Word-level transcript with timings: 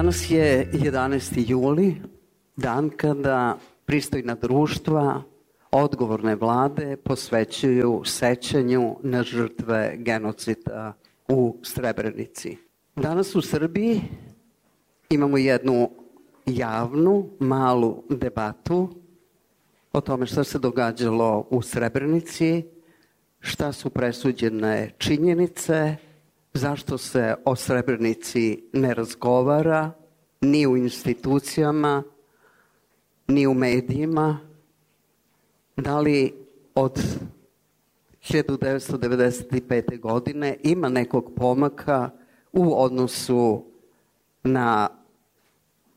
Danas 0.00 0.30
je 0.30 0.70
11. 0.72 1.44
juli, 1.50 1.96
dan 2.56 2.90
kada 2.90 3.58
pristojna 3.84 4.34
društva, 4.34 5.22
odgovorne 5.70 6.36
vlade 6.36 6.96
posvećuju 6.96 8.02
sećanju 8.04 8.96
na 9.02 9.22
žrtve 9.22 9.96
genocida 9.98 10.92
u 11.28 11.56
Srebrenici. 11.62 12.56
Danas 12.96 13.34
u 13.34 13.42
Srbiji 13.42 14.00
imamo 15.10 15.38
jednu 15.38 15.90
javnu, 16.46 17.28
malu 17.38 18.02
debatu 18.08 18.88
o 19.92 20.00
tome 20.00 20.26
šta 20.26 20.44
se 20.44 20.58
događalo 20.58 21.46
u 21.50 21.62
Srebrenici, 21.62 22.64
šta 23.40 23.72
su 23.72 23.90
presuđene 23.90 24.90
činjenice, 24.98 25.96
zašto 26.54 26.98
se 26.98 27.34
o 27.44 27.56
Srebrenici 27.56 28.62
ne 28.72 28.94
razgovara 28.94 29.92
ni 30.40 30.66
u 30.66 30.76
institucijama, 30.76 32.02
ni 33.28 33.46
u 33.46 33.54
medijima, 33.54 34.38
da 35.76 36.00
li 36.00 36.34
od 36.74 37.02
1995. 38.22 40.00
godine 40.00 40.56
ima 40.62 40.88
nekog 40.88 41.32
pomaka 41.36 42.10
u 42.52 42.82
odnosu 42.82 43.64
na 44.42 44.88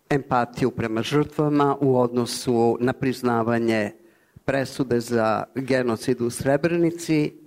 empatiju 0.10 0.72
prema 0.72 1.02
žrtvama, 1.02 1.78
u 1.82 1.98
odnosu 1.98 2.78
na 2.80 2.94
priznavanje 2.94 3.92
presude 4.46 5.00
za 5.00 5.44
genocid 5.56 6.22
u 6.22 6.30
Srebrenici 6.30 7.43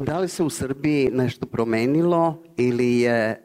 Da 0.00 0.18
li 0.18 0.28
se 0.28 0.42
u 0.42 0.50
Srbiji 0.50 1.10
nešto 1.12 1.46
promenilo 1.46 2.42
ili 2.56 3.00
je 3.00 3.14
e, 3.14 3.38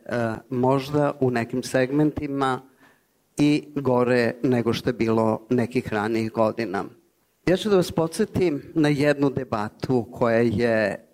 možda 0.50 1.14
u 1.20 1.31
nekim 1.31 1.64
segmentima 1.64 2.61
i 3.38 3.67
gore 3.75 4.34
nego 4.44 4.73
što 4.73 4.89
je 4.89 4.94
bilo 4.94 5.48
nekih 5.50 5.94
ranijih 5.94 6.31
godina? 6.31 6.83
Ja 7.48 7.58
ću 7.58 7.70
da 7.70 7.76
vas 7.76 7.92
podsjetim 7.92 8.61
na 8.73 8.89
jednu 8.89 9.30
debatu 9.30 10.08
koja 10.11 10.38
je 10.38 11.08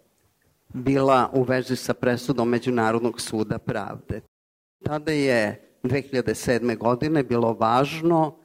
bila 0.74 1.30
u 1.34 1.44
vezi 1.44 1.76
sa 1.76 1.94
presudom 1.94 2.50
Međunarodnog 2.50 3.22
suda 3.22 3.58
pravde. 3.58 4.22
Tada 4.86 5.12
je 5.12 5.70
2007. 5.84 6.78
godine 6.78 7.24
bilo 7.24 7.54
važno 7.54 8.38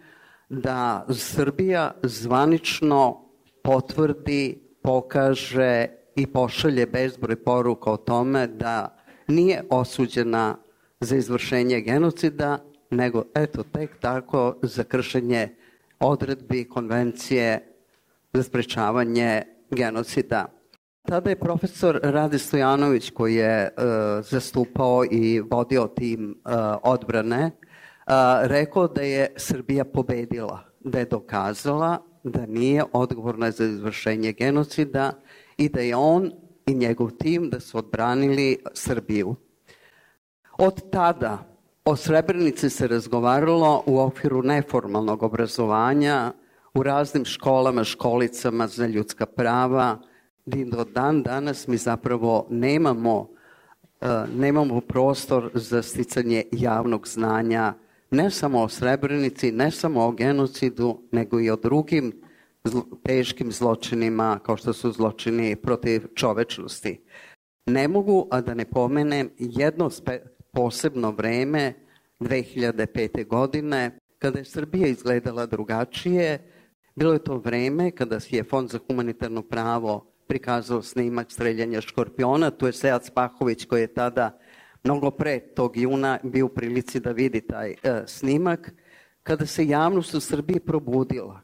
da 0.48 1.06
Srbija 1.10 1.94
zvanično 2.02 3.28
potvrdi, 3.62 4.62
pokaže 4.82 5.95
i 6.16 6.26
pošalje 6.26 6.86
bezbroj 6.86 7.36
poruka 7.36 7.90
o 7.90 7.96
tome 7.96 8.46
da 8.46 8.96
nije 9.28 9.62
osuđena 9.70 10.56
za 11.00 11.16
izvršenje 11.16 11.80
genocida, 11.80 12.58
nego 12.90 13.24
eto 13.34 13.62
tek 13.62 13.90
tako 14.00 14.56
za 14.62 14.84
kršenje 14.84 15.48
odredbi 16.00 16.64
konvencije 16.64 17.72
za 18.32 18.42
sprečavanje 18.42 19.42
genocida. 19.70 20.46
Tada 21.02 21.30
je 21.30 21.38
profesor 21.38 22.00
Rade 22.02 22.38
Stojanović 22.38 23.10
koji 23.10 23.34
je 23.34 23.68
uh, 23.76 23.82
zastupao 24.26 25.04
i 25.10 25.40
vodio 25.40 25.86
tim 25.86 26.30
uh, 26.44 26.52
odbrane 26.82 27.44
uh, 27.44 28.12
rekao 28.42 28.88
da 28.88 29.02
je 29.02 29.32
Srbija 29.36 29.84
pobedila, 29.84 30.64
da 30.80 30.98
je 30.98 31.04
dokazala 31.04 31.98
da 32.24 32.46
nije 32.46 32.84
odgovorna 32.92 33.50
za 33.50 33.64
izvršenje 33.64 34.32
genocida 34.32 35.12
i 35.56 35.68
da 35.68 35.80
je 35.80 35.96
on 35.96 36.32
i 36.66 36.74
njegov 36.74 37.10
tim 37.10 37.50
da 37.50 37.60
su 37.60 37.78
odbranili 37.78 38.58
Srbiju. 38.74 39.34
Od 40.58 40.90
tada 40.90 41.56
o 41.84 41.96
Srebrenici 41.96 42.70
se 42.70 42.88
razgovaralo 42.88 43.82
u 43.86 44.00
okviru 44.00 44.42
neformalnog 44.42 45.22
obrazovanja 45.22 46.32
u 46.74 46.82
raznim 46.82 47.24
školama, 47.24 47.84
školicama 47.84 48.66
za 48.66 48.86
ljudska 48.86 49.26
prava, 49.26 49.98
gdje 50.46 50.64
do 50.64 50.84
dan 50.84 51.22
danas 51.22 51.66
mi 51.66 51.76
zapravo 51.76 52.46
nemamo, 52.50 53.18
uh, 53.20 54.08
nemamo 54.36 54.80
prostor 54.80 55.50
za 55.54 55.82
sticanje 55.82 56.42
javnog 56.52 57.08
znanja 57.08 57.74
ne 58.10 58.30
samo 58.30 58.62
o 58.62 58.68
Srebrenici, 58.68 59.52
ne 59.52 59.70
samo 59.70 60.06
o 60.06 60.12
genocidu, 60.12 60.98
nego 61.12 61.40
i 61.40 61.50
o 61.50 61.56
drugim 61.56 62.12
teškim 63.02 63.52
zločinima 63.52 64.38
kao 64.42 64.56
što 64.56 64.72
su 64.72 64.92
zločini 64.92 65.56
protiv 65.56 66.06
čovečnosti. 66.14 67.00
Ne 67.66 67.88
mogu 67.88 68.28
a 68.30 68.40
da 68.40 68.54
ne 68.54 68.64
pomenem 68.64 69.30
jedno 69.38 69.90
posebno 70.52 71.10
vreme 71.10 71.74
2005. 72.20 73.26
godine 73.26 73.98
kada 74.18 74.38
je 74.38 74.44
Srbija 74.44 74.88
izgledala 74.88 75.46
drugačije. 75.46 76.52
Bilo 76.94 77.12
je 77.12 77.24
to 77.24 77.38
vreme 77.38 77.90
kada 77.90 78.18
je 78.30 78.44
Fond 78.44 78.70
za 78.70 78.78
humanitarno 78.88 79.42
pravo 79.42 80.12
prikazao 80.26 80.82
snimak 80.82 81.32
streljanja 81.32 81.80
škorpiona. 81.80 82.50
Tu 82.50 82.66
je 82.66 82.72
Sead 82.72 83.04
Spahović 83.04 83.64
koji 83.64 83.80
je 83.80 83.94
tada 83.94 84.38
mnogo 84.84 85.10
pre 85.10 85.40
tog 85.40 85.76
juna 85.76 86.18
bio 86.22 86.46
u 86.46 86.48
prilici 86.48 87.00
da 87.00 87.10
vidi 87.12 87.40
taj 87.40 87.70
e, 87.70 88.02
snimak. 88.06 88.72
Kada 89.22 89.46
se 89.46 89.66
javnost 89.66 90.14
u 90.14 90.20
Srbiji 90.20 90.60
probudila, 90.60 91.40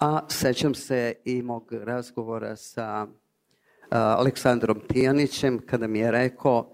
A 0.00 0.20
sećam 0.28 0.74
se 0.74 1.14
i 1.24 1.42
mog 1.42 1.72
razgovora 1.72 2.56
sa 2.56 3.06
Aleksandrom 3.90 4.80
Tijanićem 4.92 5.58
kada 5.66 5.86
mi 5.86 5.98
je 5.98 6.10
rekao 6.10 6.72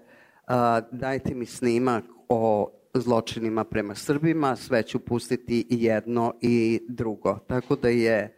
dajte 0.91 1.35
mi 1.35 1.45
snimak 1.45 2.03
o 2.29 2.71
zločinima 2.93 3.63
prema 3.63 3.95
Srbima, 3.95 4.55
sve 4.55 4.83
ću 4.83 4.99
pustiti 4.99 5.67
i 5.69 5.83
jedno 5.83 6.33
i 6.41 6.81
drugo. 6.89 7.39
Tako 7.47 7.75
da 7.75 7.89
je 7.89 8.35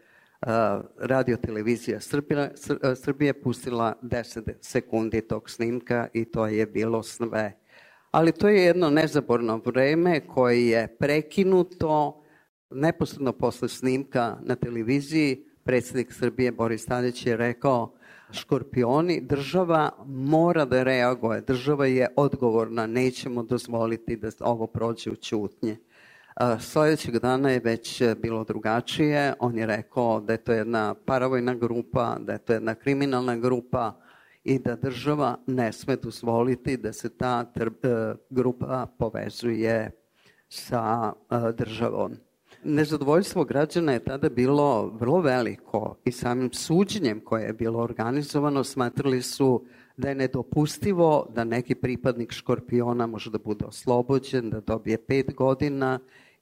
radio 1.00 1.38
televizija 1.38 2.00
Srbije, 2.00 2.52
Srbije 2.96 3.42
pustila 3.42 3.94
10 4.02 4.52
sekundi 4.62 5.22
tog 5.22 5.50
snimka 5.50 6.08
i 6.14 6.26
to 6.26 6.48
je 6.48 6.66
bilo 6.66 7.04
sve. 7.04 7.58
Ali 8.12 8.32
to 8.32 8.48
je 8.48 8.64
jedno 8.64 8.90
nezaborno 8.90 9.62
vreme 9.66 10.28
koje 10.28 10.68
je 10.68 10.96
prekinuto 11.00 12.21
Neposredno 12.72 13.34
posle 13.34 13.70
snimka 13.70 14.38
na 14.42 14.56
televiziji 14.56 15.46
predsednik 15.64 16.14
Srbije 16.14 16.52
Boris 16.52 16.86
Tadić 16.86 17.26
je 17.26 17.38
rekao 17.38 17.94
škorpioni, 18.32 19.22
država 19.22 19.92
mora 20.06 20.66
da 20.66 20.84
reaguje, 20.84 21.42
država 21.42 21.86
je 21.86 22.08
odgovorna, 22.16 22.88
nećemo 22.88 23.44
dozvoliti 23.44 24.16
da 24.16 24.30
ovo 24.40 24.68
prođe 24.68 25.12
u 25.12 25.16
ćutnje. 25.16 25.78
Sledećeg 26.60 27.20
dana 27.20 27.52
je 27.52 27.60
već 27.60 28.02
bilo 28.18 28.44
drugačije, 28.44 29.34
on 29.40 29.58
je 29.58 29.66
rekao 29.66 30.22
da 30.22 30.34
je 30.34 30.44
to 30.44 30.54
jedna 30.54 30.96
paravojna 31.06 31.56
grupa, 31.56 32.18
da 32.20 32.34
je 32.34 32.40
to 32.40 32.54
jedna 32.54 32.76
kriminalna 32.76 33.36
grupa 33.36 34.00
i 34.44 34.60
da 34.60 34.76
država 34.76 35.38
ne 35.48 35.74
sme 35.74 35.96
dozvoliti 35.96 36.78
da 36.78 36.94
se 36.94 37.18
ta 37.18 37.46
e, 37.56 37.66
grupa 38.30 38.88
povezuje 38.98 39.92
sa 40.50 41.14
e, 41.14 41.36
državom. 41.58 42.31
Nezadovoljstvo 42.64 43.44
građana 43.44 43.92
je 43.92 44.04
tada 44.04 44.30
bilo 44.30 44.88
vrlo 45.00 45.22
veliko 45.22 45.96
i 46.06 46.12
samim 46.12 46.54
suđenjem 46.54 47.22
koje 47.26 47.44
je 47.44 47.54
bilo 47.54 47.80
organizovano 47.80 48.64
smatrali 48.64 49.22
su 49.22 49.66
da 49.98 50.10
je 50.10 50.16
nedopustivo 50.16 51.28
da 51.36 51.44
neki 51.44 51.76
pripadnik 51.76 52.32
škorpiona 52.32 53.08
može 53.08 53.32
da 53.32 53.38
bude 53.38 53.66
oslobođen, 53.66 54.50
da 54.50 54.60
dobije 54.60 54.98
pet 54.98 55.36
godina. 55.36 56.00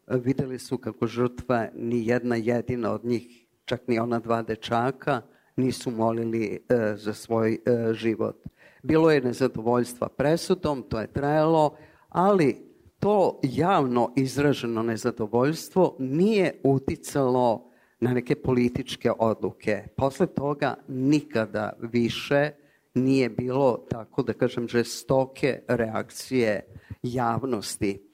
Videli 0.07 0.59
su 0.59 0.77
kako 0.77 1.07
žrtva 1.07 1.67
ni 1.75 2.07
jedna 2.07 2.35
jedina 2.35 2.93
od 2.93 3.05
njih, 3.05 3.45
čak 3.65 3.87
ni 3.87 3.99
ona 3.99 4.19
dva 4.19 4.41
dečaka, 4.41 5.21
nisu 5.55 5.91
molili 5.91 6.59
e, 6.69 6.95
za 6.95 7.13
svoj 7.13 7.53
e, 7.53 7.93
život. 7.93 8.35
Bilo 8.83 9.11
je 9.11 9.21
nezadovoljstva 9.21 10.09
presudom, 10.09 10.83
to 10.89 10.99
je 10.99 11.07
trajalo, 11.07 11.75
ali 12.09 12.68
to 12.99 13.39
javno 13.43 14.13
izraženo 14.15 14.83
nezadovoljstvo 14.83 15.95
nije 15.99 16.61
uticalo 16.63 17.71
na 17.99 18.13
neke 18.13 18.35
političke 18.35 19.11
odluke. 19.19 19.83
Posle 19.97 20.27
toga 20.27 20.75
nikada 20.87 21.73
više 21.79 22.51
nije 22.93 23.29
bilo, 23.29 23.85
tako 23.89 24.23
da 24.23 24.33
kažem, 24.33 24.67
žestoke 24.67 25.59
reakcije 25.67 26.65
javnosti. 27.03 28.09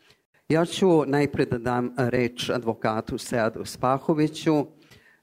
Ja 0.49 0.65
ću 0.65 1.05
najpred 1.05 1.49
da 1.49 1.57
dam 1.57 1.93
reč 1.97 2.49
advokatu 2.49 3.17
Seadu 3.17 3.65
Spahoviću, 3.65 4.65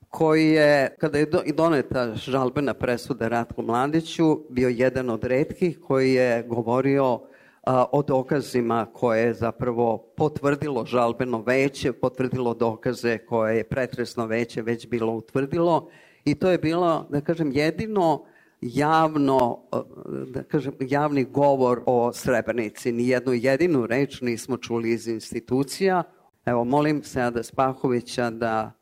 koji 0.08 0.48
je, 0.48 0.96
kada 1.00 1.18
je 1.18 1.26
doneta 1.54 2.14
žalbena 2.14 2.74
presuda 2.74 3.28
Ratku 3.28 3.62
Mladiću, 3.62 4.40
bio 4.50 4.68
jedan 4.68 5.10
od 5.10 5.24
redkih 5.24 5.80
koji 5.80 6.12
je 6.12 6.42
govorio 6.42 7.20
o 7.66 8.02
dokazima 8.02 8.86
koje 8.92 9.22
je 9.22 9.34
zapravo 9.34 9.98
potvrdilo 10.16 10.86
žalbeno 10.86 11.42
veće, 11.42 11.92
potvrdilo 11.92 12.54
dokaze 12.54 13.18
koje 13.18 13.56
je 13.56 13.64
pretresno 13.64 14.26
veće 14.26 14.62
već 14.62 14.88
bilo 14.88 15.12
utvrdilo 15.12 15.88
i 16.24 16.34
to 16.34 16.50
je 16.50 16.58
bilo, 16.58 17.06
da 17.10 17.20
kažem, 17.20 17.52
jedino 17.52 18.24
javno, 18.60 19.62
da 20.26 20.42
kažem, 20.42 20.72
javni 20.80 21.24
govor 21.24 21.82
o 21.86 22.12
Srebrenici. 22.12 22.92
Ni 22.92 23.08
jednu 23.08 23.32
jedinu 23.32 23.86
reč 23.86 24.20
nismo 24.20 24.56
čuli 24.56 24.90
iz 24.90 25.08
institucija. 25.08 26.02
Evo, 26.44 26.64
molim 26.64 27.02
Seada 27.02 27.42
Spahovića 27.42 28.30
da, 28.30 28.72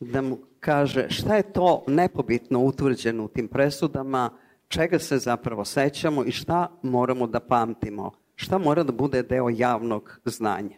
da 0.00 0.22
mu 0.22 0.38
kaže 0.60 1.06
šta 1.10 1.36
je 1.36 1.52
to 1.52 1.84
nepobitno 1.86 2.60
utvrđeno 2.60 3.24
u 3.24 3.28
tim 3.28 3.48
presudama, 3.48 4.30
čega 4.68 4.98
se 4.98 5.18
zapravo 5.18 5.64
sećamo 5.64 6.24
i 6.24 6.32
šta 6.32 6.78
moramo 6.82 7.26
da 7.26 7.40
pamtimo, 7.40 8.12
šta 8.36 8.58
mora 8.58 8.82
da 8.82 8.92
bude 8.92 9.22
deo 9.22 9.48
javnog 9.50 10.20
znanja. 10.24 10.76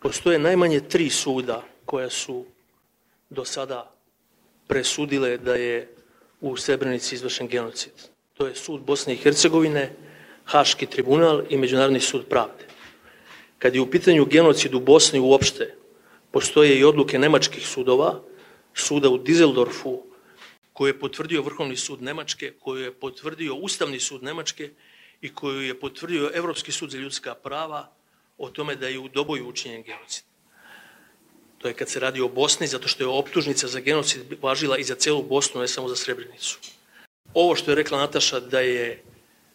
Postoje 0.00 0.38
najmanje 0.38 0.80
tri 0.80 1.10
suda 1.10 1.62
koja 1.84 2.10
su 2.10 2.44
do 3.30 3.44
sada 3.44 3.90
presudile 4.66 5.38
da 5.38 5.54
je 5.54 5.94
u 6.40 6.56
Srebrenici 6.56 7.14
izvršen 7.14 7.48
genocid. 7.48 7.92
To 8.34 8.46
je 8.46 8.54
sud 8.54 8.80
Bosne 8.80 9.14
i 9.14 9.16
Hercegovine, 9.16 9.92
Haški 10.44 10.86
tribunal 10.86 11.42
i 11.48 11.56
Međunarodni 11.56 12.00
sud 12.00 12.24
pravde. 12.28 12.66
Kad 13.58 13.74
je 13.74 13.80
u 13.80 13.90
pitanju 13.90 14.24
genocid 14.24 14.74
u 14.74 14.80
Bosni 14.80 15.20
uopšte, 15.20 15.74
postoje 16.30 16.78
i 16.78 16.84
odluke 16.84 17.18
nemačkih 17.18 17.66
sudova, 17.66 18.20
suda 18.74 19.10
u 19.10 19.18
Dizeldorfu, 19.18 20.02
koju 20.80 20.88
je 20.88 20.98
potvrdio 20.98 21.42
Vrhovni 21.42 21.76
sud 21.76 22.02
Nemačke, 22.02 22.52
koju 22.60 22.84
je 22.84 22.92
potvrdio 22.92 23.54
Ustavni 23.54 24.00
sud 24.00 24.22
Nemačke 24.22 24.70
i 25.20 25.28
koju 25.34 25.60
je 25.60 25.74
potvrdio 25.80 26.30
Evropski 26.34 26.72
sud 26.72 26.90
za 26.90 26.98
ljudska 26.98 27.34
prava 27.34 27.92
o 28.38 28.48
tome 28.48 28.76
da 28.76 28.88
je 28.88 28.98
u 28.98 29.08
Doboju 29.08 29.48
učinjen 29.48 29.82
genocid. 29.82 30.24
To 31.58 31.68
je 31.68 31.74
kad 31.74 31.88
se 31.88 32.00
radi 32.00 32.20
o 32.20 32.28
Bosni, 32.28 32.66
zato 32.66 32.88
što 32.88 33.04
je 33.04 33.08
optužnica 33.08 33.68
za 33.68 33.80
genocid 33.80 34.22
važila 34.42 34.78
i 34.78 34.84
za 34.84 34.94
celu 34.94 35.22
Bosnu, 35.22 35.60
ne 35.60 35.68
samo 35.68 35.88
za 35.88 35.96
Srebrenicu. 35.96 36.58
Ovo 37.34 37.56
što 37.56 37.70
je 37.70 37.74
rekla 37.74 37.98
Nataša 37.98 38.40
da 38.40 38.60
je 38.60 39.02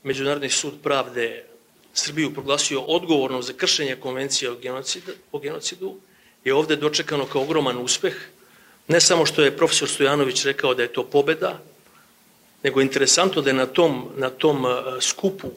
Međunarodni 0.04 0.50
sud 0.50 0.74
pravde 0.84 1.46
Srbiju 1.94 2.34
proglasio 2.34 2.82
odgovornom 2.82 3.42
za 3.44 3.54
kršenje 3.54 3.96
konvencije 3.96 4.52
o 4.52 4.56
genocidu, 4.62 5.12
o 5.32 5.40
genocidu 5.40 5.98
je 6.44 6.54
ovde 6.54 6.76
dočekano 6.76 7.26
kao 7.26 7.42
ogroman 7.42 7.78
uspeh. 7.78 8.35
Ne 8.88 9.02
samo 9.02 9.26
što 9.26 9.42
je 9.42 9.58
profesor 9.58 9.90
Stojanović 9.90 10.46
rekao 10.46 10.74
da 10.74 10.84
je 10.84 10.94
to 10.94 11.04
pobeda, 11.04 11.60
nego 12.64 12.80
je 12.80 12.84
interesantno 12.84 13.42
da 13.42 13.50
je 13.50 13.54
na 13.54 13.66
tom, 13.66 14.10
na 14.18 14.30
tom 14.30 14.66
skupu 15.02 15.52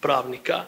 pravnika 0.00 0.64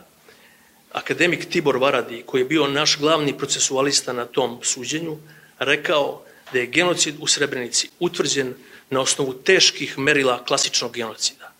akademik 0.92 1.50
Tibor 1.50 1.76
Varadi, 1.76 2.22
koji 2.26 2.40
je 2.40 2.44
bio 2.44 2.68
naš 2.68 2.98
glavni 2.98 3.38
procesualista 3.38 4.12
na 4.12 4.24
tom 4.24 4.58
suđenju, 4.62 5.16
rekao 5.58 6.22
da 6.52 6.58
je 6.58 6.66
genocid 6.66 7.14
u 7.20 7.26
Srebrenici 7.26 7.88
utvrđen 8.00 8.54
na 8.90 9.00
osnovu 9.00 9.32
teških 9.32 9.98
merila 9.98 10.44
klasičnog 10.44 10.92
genocida. 10.92 11.52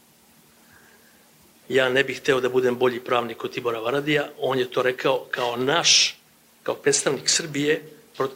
Ja 1.69 1.89
ne 1.89 2.05
bih 2.05 2.21
hteo 2.21 2.41
da 2.41 2.49
budem 2.49 2.79
bolji 2.79 3.01
pravnik 3.01 3.45
od 3.45 3.53
Tibora 3.53 3.81
Varadija, 3.81 4.29
on 4.39 4.59
je 4.59 4.71
to 4.71 4.83
rekao 4.83 5.27
kao 5.31 5.57
naš, 5.57 6.19
kao 6.63 6.75
predstavnik 6.75 7.29
Srbije, 7.29 7.83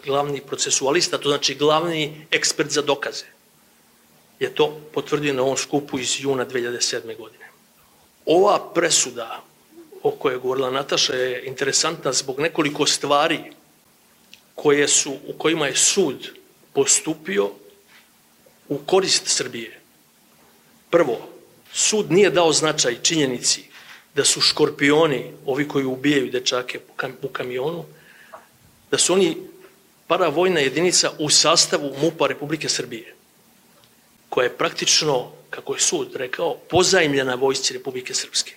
glavni 0.04 0.40
procesualista, 0.40 1.18
to 1.18 1.28
znači 1.28 1.54
glavni 1.54 2.26
ekspert 2.30 2.70
za 2.70 2.82
dokaze. 2.82 3.24
Je 4.40 4.54
to 4.54 4.80
potvrdio 4.94 5.34
na 5.34 5.42
ovom 5.42 5.56
skupu 5.56 5.98
iz 5.98 6.20
juna 6.20 6.46
2007. 6.46 7.16
godine. 7.16 7.48
Ova 8.26 8.72
presuda 8.74 9.42
o 10.02 10.10
kojoj 10.10 10.34
je 10.34 10.38
govorila 10.38 10.70
Nataša 10.70 11.14
je 11.14 11.44
interesantna 11.46 12.12
zbog 12.12 12.40
nekoliko 12.40 12.86
stvari 12.86 13.40
koje 14.54 14.88
su, 14.88 15.12
u 15.26 15.38
kojima 15.38 15.66
je 15.66 15.76
sud 15.76 16.28
postupio 16.72 17.50
u 18.68 18.78
korist 18.78 19.22
Srbije. 19.26 19.80
Prvo, 20.90 21.28
sud 21.72 22.10
nije 22.12 22.30
dao 22.30 22.52
značaj 22.52 23.02
činjenici 23.02 23.64
da 24.14 24.24
su 24.24 24.40
škorpioni, 24.40 25.32
ovi 25.46 25.68
koji 25.68 25.84
ubijaju 25.84 26.30
dečake 26.30 26.80
u 27.22 27.28
kamionu, 27.28 27.84
da 28.90 28.98
su 28.98 29.12
oni 29.12 29.36
paravojna 30.08 30.60
jedinica 30.60 31.10
u 31.18 31.30
sastavu 31.30 31.94
MUPA 32.02 32.26
Republike 32.26 32.68
Srbije, 32.68 33.14
koja 34.28 34.44
je 34.44 34.56
praktično, 34.56 35.32
kako 35.50 35.74
je 35.74 35.80
sud 35.80 36.16
rekao, 36.16 36.54
pozajmljena 36.70 37.34
vojsci 37.34 37.74
Republike 37.74 38.14
Srpske. 38.14 38.54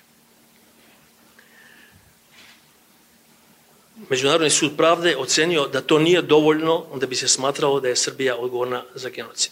Međunarodni 4.10 4.50
sud 4.50 4.72
pravde 4.78 5.18
ocenio 5.18 5.68
da 5.68 5.82
to 5.82 6.00
nije 6.00 6.22
dovoljno 6.22 6.86
da 6.96 7.08
bi 7.08 7.16
se 7.16 7.28
smatralo 7.28 7.80
da 7.80 7.88
je 7.88 7.96
Srbija 7.96 8.36
odgovorna 8.38 8.84
za 8.96 9.10
genocid. 9.10 9.52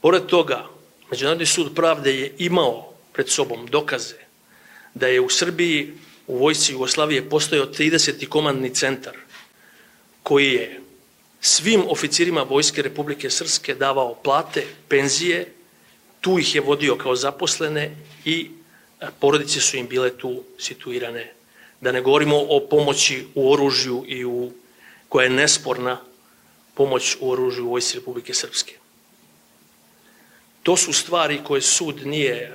Pored 0.00 0.26
toga, 0.26 0.66
Međunarodni 1.10 1.46
sud 1.46 1.74
pravde 1.74 2.14
je 2.14 2.34
imao 2.38 2.92
pred 3.12 3.28
sobom 3.28 3.66
dokaze 3.66 4.16
da 4.94 5.06
je 5.06 5.20
u 5.20 5.28
Srbiji 5.30 5.92
u 6.26 6.38
vojsci 6.38 6.72
Jugoslavije 6.72 7.28
postojao 7.30 7.66
30. 7.66 8.28
komandni 8.28 8.74
centar 8.74 9.25
koji 10.26 10.52
je 10.52 10.80
svim 11.40 11.82
oficirima 11.88 12.42
Vojske 12.42 12.82
Republike 12.82 13.30
Srpske 13.30 13.74
davao 13.74 14.14
plate, 14.14 14.64
penzije, 14.88 15.52
tu 16.20 16.38
ih 16.38 16.54
je 16.54 16.60
vodio 16.60 16.96
kao 16.96 17.16
zaposlene 17.16 17.96
i 18.24 18.50
porodice 19.20 19.60
su 19.60 19.76
im 19.76 19.86
bile 19.86 20.10
tu 20.18 20.42
situirane 20.58 21.32
da 21.80 21.92
ne 21.92 22.00
govorimo 22.02 22.36
o 22.48 22.60
pomoći 22.70 23.26
u 23.34 23.52
oružju 23.52 24.04
i 24.08 24.24
u, 24.24 24.50
koja 25.08 25.24
je 25.24 25.30
nesporna 25.30 26.00
pomoć 26.74 27.16
u 27.20 27.30
oružju 27.30 27.66
u 27.66 27.70
Vojsci 27.70 27.98
Republike 27.98 28.34
Srpske. 28.34 28.74
To 30.62 30.76
su 30.76 30.92
stvari 30.92 31.40
koje 31.44 31.62
sud 31.62 32.06
nije 32.06 32.34
e, 32.34 32.50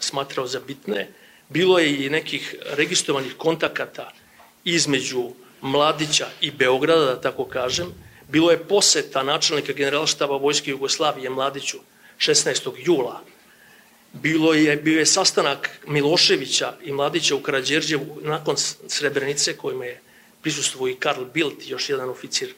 smatrao 0.00 0.46
za 0.46 0.60
bitne. 0.60 1.08
Bilo 1.48 1.78
je 1.78 2.06
i 2.06 2.10
nekih 2.10 2.54
registrovanih 2.78 3.34
kontakata 3.36 4.12
između 4.64 5.32
Mladića 5.60 6.26
i 6.40 6.50
Beograda, 6.50 7.04
da 7.04 7.20
tako 7.20 7.44
kažem. 7.44 7.94
Bilo 8.28 8.50
je 8.50 8.64
poseta 8.68 9.22
načelnika 9.22 9.72
generalštaba 9.72 10.36
Vojske 10.36 10.70
Jugoslavije 10.70 11.30
Mladiću 11.30 11.78
16. 12.18 12.72
jula 12.76 13.20
Bilo 14.12 14.54
je, 14.54 14.76
bio 14.76 14.98
je 14.98 15.06
sastanak 15.06 15.80
Miloševića 15.86 16.72
i 16.82 16.92
Mladića 16.92 17.34
u 17.34 17.40
Karadžerđevu 17.40 18.18
nakon 18.22 18.56
Srebrenice 18.88 19.56
kojima 19.56 19.84
je 19.84 20.00
prisustuo 20.42 20.88
i 20.88 20.94
Karl 20.94 21.24
Bildt, 21.24 21.68
još 21.68 21.88
jedan 21.88 22.08
oficir 22.08 22.54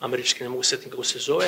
američki, 0.00 0.42
ne 0.42 0.48
mogu 0.48 0.62
setiti 0.62 0.90
kako 0.90 1.04
se 1.04 1.18
zove. 1.18 1.46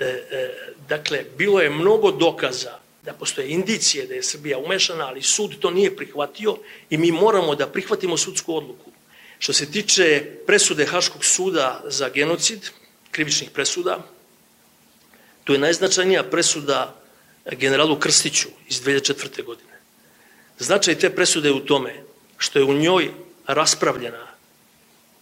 E, 0.00 0.04
e, 0.04 0.54
dakle, 0.88 1.24
bilo 1.36 1.60
je 1.60 1.70
mnogo 1.70 2.10
dokaza 2.10 2.78
da 3.02 3.12
postoje 3.12 3.48
indicije 3.48 4.06
da 4.06 4.14
je 4.14 4.22
Srbija 4.22 4.58
umešana, 4.58 5.06
ali 5.06 5.22
sud 5.22 5.58
to 5.58 5.70
nije 5.70 5.96
prihvatio 5.96 6.56
i 6.90 6.98
mi 6.98 7.12
moramo 7.12 7.54
da 7.54 7.66
prihvatimo 7.66 8.16
sudsku 8.16 8.56
odluku. 8.56 8.90
Što 9.38 9.52
se 9.52 9.70
tiče 9.70 10.24
presude 10.46 10.86
Haškog 10.86 11.24
suda 11.24 11.82
za 11.84 12.08
genocid, 12.08 12.70
krivičnih 13.10 13.50
presuda, 13.50 14.06
to 15.44 15.52
je 15.52 15.58
najznačajnija 15.58 16.22
presuda 16.22 17.00
generalu 17.52 17.98
Krstiću 17.98 18.48
iz 18.68 18.80
2004. 18.82 19.44
godine. 19.44 19.74
Značaj 20.58 20.98
te 20.98 21.10
presude 21.10 21.48
je 21.48 21.54
u 21.54 21.66
tome 21.66 22.02
što 22.38 22.58
je 22.58 22.64
u 22.64 22.74
njoj 22.74 23.10
raspravljena 23.46 24.26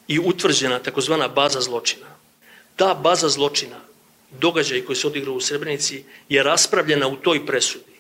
i 0.09 0.19
utvrđena 0.19 0.79
takozvana 0.79 1.29
baza 1.29 1.61
zločina. 1.61 2.07
Ta 2.77 2.95
baza 2.95 3.29
zločina, 3.29 3.81
događaj 4.31 4.85
koji 4.85 4.97
se 4.97 5.07
odigrao 5.07 5.35
u 5.35 5.41
Srebrenici, 5.41 6.05
je 6.29 6.43
raspravljena 6.43 7.09
u 7.09 7.17
toj 7.17 7.47
presudi 7.47 7.93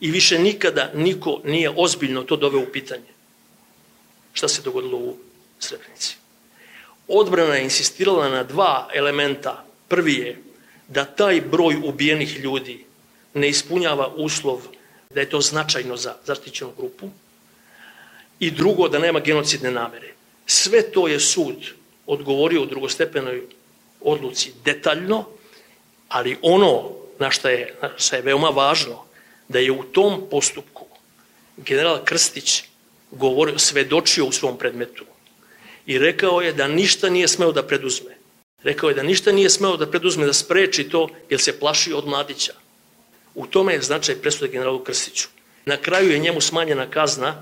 i 0.00 0.10
više 0.10 0.38
nikada 0.38 0.90
niko 0.94 1.40
nije 1.44 1.70
ozbiljno 1.76 2.22
to 2.22 2.36
doveo 2.36 2.60
u 2.60 2.72
pitanje. 2.72 3.12
Šta 4.32 4.48
se 4.48 4.62
dogodilo 4.62 4.98
u 4.98 5.16
Srebrenici? 5.60 6.16
Odbrana 7.08 7.54
je 7.54 7.64
insistirala 7.64 8.28
na 8.28 8.42
dva 8.44 8.88
elementa. 8.94 9.64
Prvi 9.88 10.14
je 10.14 10.42
da 10.88 11.04
taj 11.04 11.40
broj 11.40 11.76
ubijenih 11.84 12.38
ljudi 12.38 12.84
ne 13.34 13.48
ispunjava 13.48 14.08
uslov 14.16 14.66
da 15.10 15.20
je 15.20 15.30
to 15.30 15.40
značajno 15.40 15.96
za 15.96 16.16
zaštićenu 16.24 16.72
grupu 16.76 17.10
i 18.38 18.50
drugo 18.50 18.88
da 18.88 18.98
nema 18.98 19.20
genocidne 19.20 19.70
namere. 19.70 20.14
Sve 20.46 20.82
to 20.82 21.08
je 21.08 21.20
sud 21.20 21.56
odgovorio 22.06 22.62
u 22.62 22.66
drugostepenoj 22.66 23.42
odluci 24.00 24.52
detaljno, 24.64 25.24
ali 26.08 26.38
ono 26.42 26.90
na 27.18 27.30
što 27.30 27.48
je, 27.48 27.74
što 27.96 28.16
je 28.16 28.22
veoma 28.22 28.48
važno, 28.48 29.04
da 29.48 29.58
je 29.58 29.72
u 29.72 29.82
tom 29.82 30.22
postupku 30.30 30.86
general 31.56 32.04
Krstić 32.04 32.62
govorio, 33.10 33.58
svedočio 33.58 34.24
u 34.24 34.32
svom 34.32 34.58
predmetu 34.58 35.04
i 35.90 35.98
rekao 35.98 36.40
je 36.40 36.52
da 36.52 36.68
ništa 36.68 37.08
nije 37.10 37.28
smeo 37.28 37.52
da 37.52 37.66
preduzme. 37.66 38.14
Rekao 38.62 38.88
je 38.88 38.94
da 38.94 39.02
ništa 39.02 39.32
nije 39.32 39.50
smeo 39.50 39.76
da 39.76 39.88
preduzme 39.90 40.26
da 40.26 40.32
spreči 40.32 40.84
to 40.88 41.08
jer 41.30 41.40
se 41.40 41.58
plaši 41.58 41.92
od 41.92 42.06
mladića. 42.06 42.52
U 43.34 43.46
tome 43.46 43.74
je 43.74 43.82
značaj 43.82 44.20
presude 44.22 44.52
generalu 44.52 44.84
Krstiću. 44.84 45.28
Na 45.66 45.76
kraju 45.76 46.12
je 46.12 46.18
njemu 46.18 46.40
smanjena 46.40 46.86
kazna 46.90 47.32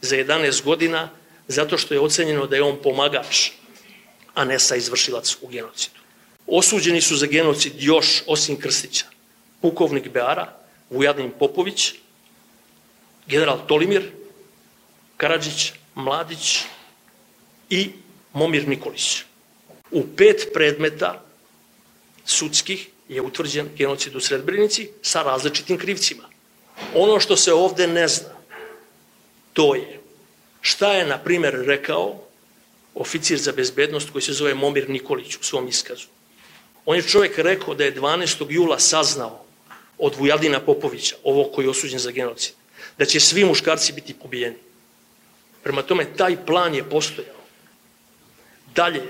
za 0.00 0.16
11 0.16 0.62
godina 0.64 1.08
zato 1.48 1.78
što 1.78 1.94
je 1.94 2.00
ocenjeno 2.00 2.46
da 2.46 2.56
je 2.56 2.62
on 2.62 2.78
pomagač, 2.82 3.50
a 4.34 4.44
ne 4.44 4.58
sa 4.58 4.76
izvršilac 4.76 5.36
u 5.42 5.48
genocidu. 5.48 6.00
Osuđeni 6.46 7.00
su 7.00 7.16
za 7.16 7.26
genocid 7.26 7.72
još, 7.78 8.22
osim 8.26 8.60
Krstića, 8.60 9.06
pukovnik 9.60 10.08
Beara, 10.12 10.52
Vujadin 10.90 11.32
Popović, 11.38 11.92
general 13.26 13.66
Tolimir, 13.66 14.10
Karadžić, 15.16 15.72
Mladić 15.94 16.62
i 17.70 17.90
Momir 18.32 18.68
Nikolić. 18.68 19.22
U 19.90 20.06
pet 20.16 20.48
predmeta 20.54 21.24
sudskih 22.24 22.88
je 23.08 23.22
utvrđen 23.22 23.68
genocid 23.76 24.16
u 24.16 24.20
Srebrenici 24.20 24.88
sa 25.02 25.22
različitim 25.22 25.78
krivcima. 25.78 26.28
Ono 26.94 27.20
što 27.20 27.36
se 27.36 27.52
ovde 27.52 27.86
ne 27.86 28.08
zna, 28.08 28.36
to 29.52 29.74
je 29.74 30.00
šta 30.60 30.92
je, 30.92 31.06
na 31.06 31.18
primer, 31.18 31.54
rekao 31.66 32.22
oficir 32.94 33.38
za 33.38 33.52
bezbednost 33.52 34.10
koji 34.10 34.22
se 34.22 34.32
zove 34.32 34.54
Momir 34.54 34.90
Nikolić 34.90 35.36
u 35.36 35.42
svom 35.42 35.68
iskazu. 35.68 36.06
On 36.86 36.96
je 36.96 37.02
čovjek 37.02 37.38
rekao 37.38 37.74
da 37.74 37.84
je 37.84 37.94
12. 37.94 38.46
jula 38.48 38.78
saznao 38.78 39.44
od 39.98 40.14
Vujadina 40.18 40.60
Popovića, 40.60 41.16
ovo 41.22 41.44
koji 41.54 41.64
je 41.64 41.70
osuđen 41.70 41.98
za 41.98 42.10
genocid, 42.10 42.54
da 42.98 43.04
će 43.04 43.20
svi 43.20 43.44
muškarci 43.44 43.92
biti 43.92 44.14
pobijeni. 44.14 44.56
Prema 45.62 45.82
tome, 45.82 46.06
taj 46.16 46.36
plan 46.46 46.74
je 46.74 46.90
postojao. 46.90 47.35
Dalje, 48.76 49.02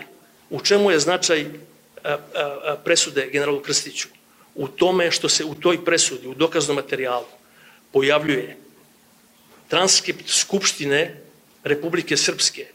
u 0.50 0.60
čemu 0.60 0.90
je 0.90 1.00
značaj 1.00 1.46
presude 2.84 3.28
generalu 3.32 3.60
Krstiću? 3.60 4.08
U 4.54 4.68
tome 4.68 5.10
što 5.10 5.28
se 5.28 5.44
u 5.44 5.54
toj 5.54 5.84
presudi, 5.84 6.28
u 6.28 6.34
dokaznom 6.34 6.76
materijalu, 6.76 7.26
pojavljuje 7.92 8.56
transkript 9.68 10.28
Skupštine 10.28 11.20
Republike 11.64 12.16
Srpske 12.16 12.66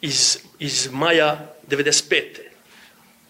iz, 0.00 0.38
iz 0.58 0.88
maja 0.92 1.54
95. 1.68 2.22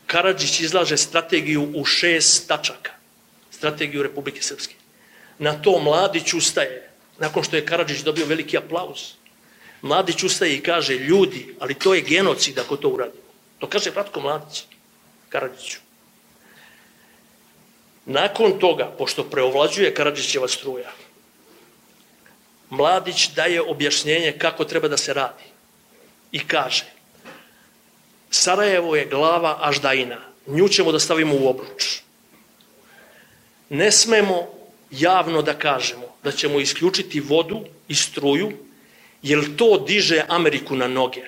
Karadžić 0.06 0.60
izlaže 0.60 0.96
strategiju 0.96 1.72
u 1.74 1.84
šest 1.84 2.48
tačaka. 2.48 2.92
Strategiju 3.50 4.02
Republike 4.02 4.42
Srpske. 4.42 4.74
Na 5.38 5.62
to 5.62 5.78
Mladić 5.78 6.34
ustaje, 6.34 6.90
nakon 7.18 7.42
što 7.42 7.56
je 7.56 7.66
Karadžić 7.66 8.00
dobio 8.00 8.26
veliki 8.26 8.58
aplauz. 8.58 9.19
Mladić 9.82 10.22
ustaje 10.22 10.54
i 10.54 10.62
kaže, 10.62 10.94
ljudi, 10.94 11.54
ali 11.60 11.74
to 11.74 11.94
je 11.94 12.00
genocid 12.02 12.58
ako 12.58 12.76
to 12.76 12.88
uradimo. 12.88 13.30
To 13.58 13.66
kaže 13.66 13.90
Vratko 13.90 14.20
Mladić, 14.20 14.64
Karadžiću. 15.28 15.78
Nakon 18.06 18.58
toga, 18.58 18.94
pošto 18.98 19.24
preovlađuje 19.24 19.94
Karadžićeva 19.94 20.48
struja, 20.48 20.90
Mladić 22.70 23.30
daje 23.34 23.62
objašnjenje 23.62 24.38
kako 24.38 24.64
treba 24.64 24.88
da 24.88 24.96
se 24.96 25.14
radi. 25.14 25.44
I 26.32 26.46
kaže, 26.46 26.84
Sarajevo 28.30 28.96
je 28.96 29.06
glava 29.06 29.58
Aždajina, 29.60 30.18
nju 30.46 30.68
ćemo 30.68 30.92
da 30.92 30.98
stavimo 30.98 31.34
u 31.34 31.48
obruč. 31.48 32.00
Ne 33.68 33.92
smemo 33.92 34.48
javno 34.90 35.42
da 35.42 35.58
kažemo 35.58 36.06
da 36.22 36.32
ćemo 36.32 36.60
isključiti 36.60 37.20
vodu 37.20 37.64
i 37.88 37.94
struju, 37.94 38.52
jer 39.22 39.56
to 39.56 39.84
diže 39.86 40.24
Ameriku 40.28 40.76
na 40.76 40.88
noge. 40.88 41.22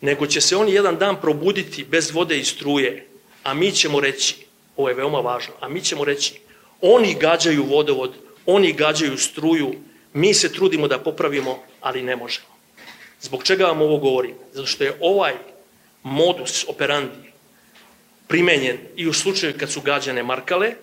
Nego 0.00 0.26
će 0.26 0.40
se 0.40 0.56
oni 0.56 0.72
jedan 0.72 0.96
dan 0.96 1.20
probuditi 1.20 1.84
bez 1.84 2.10
vode 2.10 2.38
i 2.38 2.44
struje, 2.44 3.06
a 3.42 3.54
mi 3.54 3.72
ćemo 3.72 4.00
reći, 4.00 4.36
ovo 4.76 4.88
je 4.88 4.94
veoma 4.94 5.20
važno, 5.20 5.54
a 5.60 5.68
mi 5.68 5.80
ćemo 5.80 6.04
reći, 6.04 6.40
oni 6.80 7.14
gađaju 7.14 7.64
vodovod, 7.64 8.14
oni 8.46 8.72
gađaju 8.72 9.18
struju, 9.18 9.74
mi 10.12 10.34
se 10.34 10.52
trudimo 10.52 10.88
da 10.88 10.98
popravimo, 10.98 11.62
ali 11.80 12.02
ne 12.02 12.16
možemo. 12.16 12.46
Zbog 13.20 13.44
čega 13.44 13.66
vam 13.66 13.82
ovo 13.82 13.98
govorim? 13.98 14.34
Zato 14.52 14.66
što 14.66 14.84
je 14.84 14.96
ovaj 15.00 15.34
modus 16.02 16.64
operandi 16.68 17.32
primenjen 18.28 18.78
i 18.96 19.06
u 19.06 19.12
slučaju 19.12 19.54
kad 19.58 19.70
su 19.70 19.80
gađane 19.80 20.22
markale, 20.22 20.74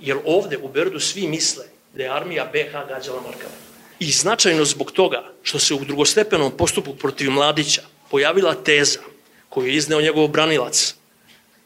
jer 0.00 0.16
ovde 0.24 0.58
u 0.58 0.68
Berdu 0.68 1.00
svi 1.00 1.28
misle 1.28 1.79
da 1.94 2.02
je 2.02 2.10
armija 2.10 2.44
BH 2.52 2.72
gađala 2.88 3.20
markale. 3.20 3.52
I 3.98 4.10
značajno 4.10 4.64
zbog 4.64 4.92
toga 4.92 5.32
što 5.42 5.58
se 5.58 5.74
u 5.74 5.84
drugostepenom 5.84 6.56
postupku 6.56 6.94
protiv 6.94 7.30
Mladića 7.30 7.82
pojavila 8.10 8.54
teza 8.54 9.00
koju 9.48 9.66
je 9.66 9.74
izneo 9.74 10.00
njegov 10.00 10.28
branilac 10.28 10.94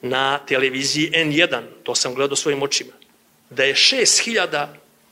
na 0.02 0.38
televiziji 0.38 1.10
N1, 1.10 1.62
to 1.82 1.94
sam 1.94 2.14
gledao 2.14 2.36
svojim 2.36 2.62
očima, 2.62 2.92
da 3.50 3.64
je 3.64 3.74
6000 3.74 4.66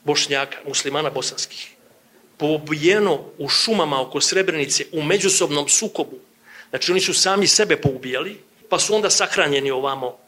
bošnjaka, 0.05 0.59
muslimana 0.67 1.11
bosanskih, 1.11 1.71
poubijeno 2.37 3.21
u 3.39 3.49
šumama 3.49 4.01
oko 4.01 4.21
Srebrenice 4.21 4.85
u 4.93 5.03
međusobnom 5.03 5.69
sukobu. 5.69 6.19
Znači 6.71 6.93
oni 6.93 7.01
su 7.01 7.15
sami 7.15 7.47
sebe 7.47 7.77
poubijali, 7.77 8.41
pa 8.69 8.79
su 8.79 8.95
onda 8.95 9.11
sahranjeni 9.11 9.71
ovamo 9.71 10.19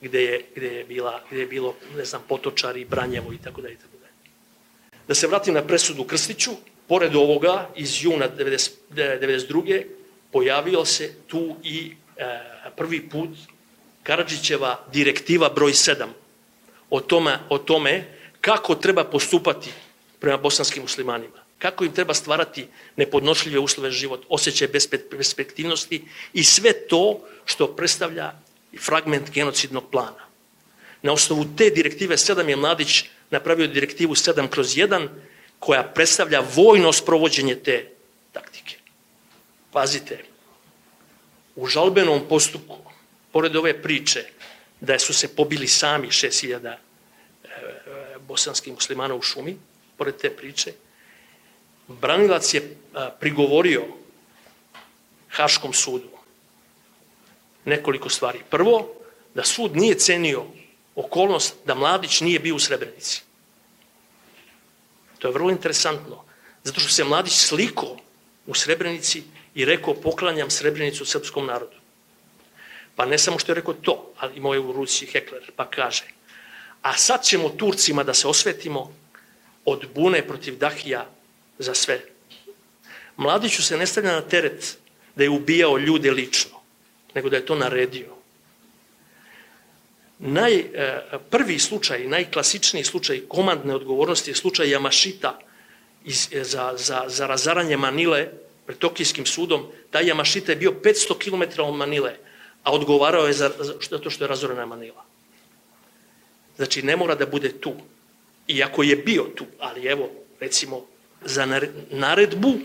gde 0.00 0.22
je, 0.22 0.44
gde 0.56 0.66
je, 0.66 0.84
bila, 0.84 1.20
gde 1.30 1.40
je 1.40 1.46
bilo, 1.46 1.74
ne 1.96 2.04
znam, 2.04 2.22
Potočari, 2.28 2.84
Branjevo 2.84 3.32
i 3.32 3.38
tako 3.38 3.60
dalje. 3.60 3.76
Da 5.08 5.14
se 5.14 5.26
vratim 5.26 5.54
na 5.54 5.62
presudu 5.66 6.04
Krstiću, 6.04 6.50
pored 6.88 7.16
ovoga 7.16 7.70
iz 7.76 8.04
juna 8.04 8.28
90, 8.38 8.70
92. 8.90 9.84
pojavio 10.32 10.84
se 10.84 11.12
tu 11.26 11.56
i 11.62 11.92
e, 12.16 12.40
prvi 12.76 13.08
put 13.08 13.30
Karadžićeva 14.02 14.84
direktiva 14.92 15.48
broj 15.48 15.72
7 15.72 16.06
o 16.90 17.00
tome, 17.00 17.38
o 17.48 17.58
tome 17.58 18.04
kako 18.40 18.74
treba 18.74 19.04
postupati 19.04 19.70
prema 20.20 20.36
bosanskim 20.36 20.82
muslimanima, 20.82 21.44
kako 21.58 21.84
im 21.84 21.92
treba 21.92 22.14
stvarati 22.14 22.66
nepodnošljive 22.96 23.58
uslove 23.58 23.90
život, 23.90 24.26
osjećaj 24.28 24.68
perspektivnosti 25.10 26.04
i 26.32 26.44
sve 26.44 26.72
to 26.72 27.20
što 27.44 27.76
predstavlja 27.76 28.32
fragment 28.80 29.30
genocidnog 29.30 29.90
plana. 29.90 30.24
Na 31.02 31.12
osnovu 31.12 31.44
te 31.56 31.70
direktive 31.70 32.16
7 32.16 32.48
je 32.48 32.56
Mladić 32.56 33.04
napravio 33.30 33.66
direktivu 33.66 34.14
7 34.14 34.48
kroz 34.48 34.76
1 34.76 35.08
koja 35.58 35.82
predstavlja 35.82 36.42
vojno 36.54 36.92
sprovođenje 36.92 37.54
te 37.56 37.90
taktike. 38.32 38.76
Pazite, 39.72 40.24
u 41.56 41.66
žalbenom 41.66 42.28
postupku, 42.28 42.78
pored 43.32 43.56
ove 43.56 43.82
priče 43.82 44.24
da 44.80 44.98
su 44.98 45.14
se 45.14 45.36
pobili 45.36 45.68
sami 45.68 46.08
6000 46.08 46.76
bosanskih 48.28 48.72
muslimana 48.72 49.14
u 49.14 49.22
šumi, 49.22 49.56
pored 49.96 50.16
te 50.16 50.30
priče, 50.30 50.72
branilac 51.88 52.54
je 52.54 52.76
prigovorio 53.20 53.84
Haškom 55.28 55.72
sudu 55.72 56.08
nekoliko 57.64 58.08
stvari. 58.08 58.40
Prvo, 58.50 58.94
da 59.34 59.44
sud 59.44 59.76
nije 59.76 59.98
cenio 59.98 60.44
okolnost 60.96 61.54
da 61.66 61.74
Mladić 61.74 62.20
nije 62.20 62.38
bio 62.38 62.54
u 62.54 62.58
Srebrenici. 62.58 63.22
To 65.18 65.28
je 65.28 65.34
vrlo 65.34 65.50
interesantno, 65.50 66.24
zato 66.62 66.80
što 66.80 66.90
se 66.90 67.04
Mladić 67.04 67.32
sliko 67.32 67.96
u 68.46 68.54
Srebrenici 68.54 69.22
i 69.54 69.64
rekao 69.64 69.94
poklanjam 69.94 70.50
Srebrenicu 70.50 71.04
srpskom 71.04 71.46
narodu. 71.46 71.76
Pa 72.96 73.06
ne 73.06 73.18
samo 73.18 73.38
što 73.38 73.52
je 73.52 73.56
rekao 73.56 73.74
to, 73.74 74.12
ali 74.18 74.36
imao 74.36 74.54
je 74.54 74.60
u 74.60 74.72
ruci 74.72 75.06
Hekler, 75.06 75.50
pa 75.56 75.70
kaže 75.70 76.04
a 76.84 76.96
sad 76.96 77.24
ćemo 77.24 77.48
Turcima 77.48 78.02
da 78.02 78.14
se 78.14 78.28
osvetimo 78.28 78.92
od 79.64 79.86
bune 79.94 80.26
protiv 80.28 80.58
Dahija 80.58 81.06
za 81.58 81.74
sve. 81.74 82.00
Mladiću 83.16 83.62
se 83.62 83.76
ne 83.76 83.86
stavlja 83.86 84.12
na 84.12 84.20
teret 84.20 84.78
da 85.16 85.22
je 85.22 85.30
ubijao 85.30 85.78
ljude 85.78 86.10
lično, 86.10 86.60
nego 87.14 87.28
da 87.28 87.36
je 87.36 87.46
to 87.46 87.54
naredio. 87.54 88.13
Naj, 90.18 90.54
e, 90.54 91.58
slučaj, 91.58 92.08
najklasičniji 92.08 92.84
slučaj 92.84 93.20
komandne 93.28 93.74
odgovornosti 93.74 94.30
je 94.30 94.34
slučaj 94.34 94.70
Jamašita 94.70 95.38
iz, 96.04 96.28
e, 96.32 96.44
za, 96.44 96.74
za, 96.76 97.04
za 97.08 97.26
razaranje 97.26 97.76
Manile 97.76 98.28
pred 98.66 98.78
Tokijskim 98.78 99.26
sudom. 99.26 99.66
Taj 99.90 100.06
Jamašita 100.06 100.52
je 100.52 100.56
bio 100.56 100.72
500 100.82 101.18
km 101.18 101.62
od 101.62 101.74
Manile, 101.74 102.16
a 102.62 102.72
odgovarao 102.72 103.26
je 103.26 103.32
za, 103.32 103.50
za 103.90 103.98
to 103.98 104.10
što 104.10 104.24
je 104.24 104.28
razorena 104.28 104.66
Manila. 104.66 105.04
Znači, 106.56 106.82
ne 106.82 106.96
mora 106.96 107.14
da 107.14 107.26
bude 107.26 107.52
tu. 107.60 107.74
Iako 108.48 108.82
je 108.82 108.96
bio 108.96 109.24
tu, 109.34 109.44
ali 109.58 109.86
evo, 109.86 110.10
recimo, 110.40 110.86
za 111.24 111.60
naredbu 111.90 112.58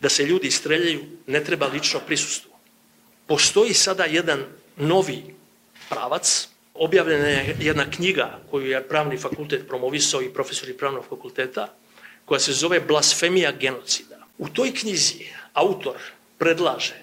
da 0.00 0.08
se 0.08 0.24
ljudi 0.24 0.50
streljaju, 0.50 1.04
ne 1.26 1.44
treba 1.44 1.66
lično 1.66 2.00
prisustvo. 2.06 2.50
Postoji 3.26 3.74
sada 3.74 4.04
jedan 4.04 4.44
novi 4.76 5.34
pravac, 5.88 6.48
objavljena 6.80 7.28
je 7.28 7.56
jedna 7.60 7.90
knjiga 7.90 8.40
koju 8.50 8.66
je 8.66 8.88
pravni 8.88 9.18
fakultet 9.18 9.68
promovisao 9.68 10.22
i 10.22 10.32
profesori 10.32 10.72
pravnog 10.76 11.04
fakulteta, 11.08 11.68
koja 12.24 12.40
se 12.40 12.52
zove 12.52 12.80
Blasfemija 12.80 13.52
genocida. 13.52 14.16
U 14.38 14.48
toj 14.48 14.72
knjizi 14.74 15.26
autor 15.52 16.00
predlaže 16.38 16.96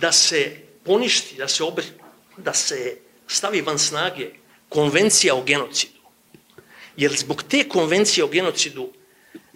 da 0.00 0.12
se 0.12 0.56
poništi, 0.84 1.36
da 1.36 1.48
se, 1.48 1.64
obri, 1.64 1.84
da 2.36 2.54
se 2.54 2.96
stavi 3.28 3.60
van 3.60 3.78
snage 3.78 4.30
konvencija 4.68 5.34
o 5.34 5.44
genocidu. 5.44 6.00
Jer 6.96 7.14
zbog 7.16 7.42
te 7.42 7.68
konvencije 7.68 8.24
o 8.24 8.28
genocidu 8.28 8.88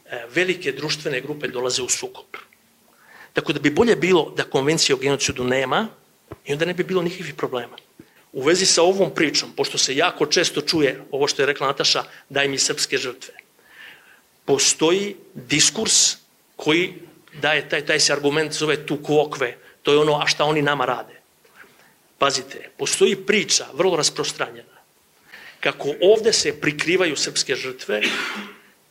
e, 0.07 0.23
velike 0.35 0.73
društvene 0.73 1.21
grupe 1.21 1.49
dolaze 1.49 1.83
u 1.83 1.89
sukob. 1.89 2.27
Tako 3.33 3.53
da 3.53 3.61
bi 3.61 3.71
bolje 3.71 3.97
bilo 3.97 4.31
da 4.37 4.45
konvencije 4.45 4.95
o 4.95 4.99
genocidu 4.99 5.45
nema 5.45 5.89
i 6.47 6.53
onda 6.53 6.65
ne 6.65 6.75
bi 6.75 6.85
bilo 6.85 7.03
nikakvih 7.03 7.35
problema. 7.35 7.84
U 8.35 8.43
vezi 8.43 8.67
sa 8.67 8.83
ovom 8.83 9.14
pričom, 9.14 9.53
pošto 9.57 9.79
se 9.79 9.97
jako 9.97 10.26
često 10.26 10.61
čuje 10.61 11.03
ovo 11.11 11.29
što 11.29 11.43
je 11.43 11.47
rekla 11.47 11.67
Nataša, 11.67 12.03
daj 12.29 12.49
mi 12.49 12.59
srpske 12.59 12.99
žrtve, 12.99 13.35
postoji 14.45 15.17
diskurs 15.35 16.17
koji 16.57 16.95
daje, 17.41 17.69
taj, 17.69 17.87
taj 17.87 18.00
se 18.00 18.12
argument 18.12 18.53
zove 18.53 18.87
tu 18.87 18.99
kvokve, 19.03 19.57
to 19.83 19.93
je 19.93 19.99
ono, 19.99 20.19
a 20.19 20.26
šta 20.26 20.45
oni 20.45 20.62
nama 20.62 20.85
rade. 20.85 21.14
Pazite, 22.19 22.71
postoji 22.79 23.17
priča, 23.17 23.67
vrlo 23.73 23.97
rasprostranjena, 23.97 24.75
kako 25.61 25.95
ovde 26.03 26.33
se 26.33 26.61
prikrivaju 26.61 27.17
srpske 27.17 27.55
žrtve, 27.55 28.03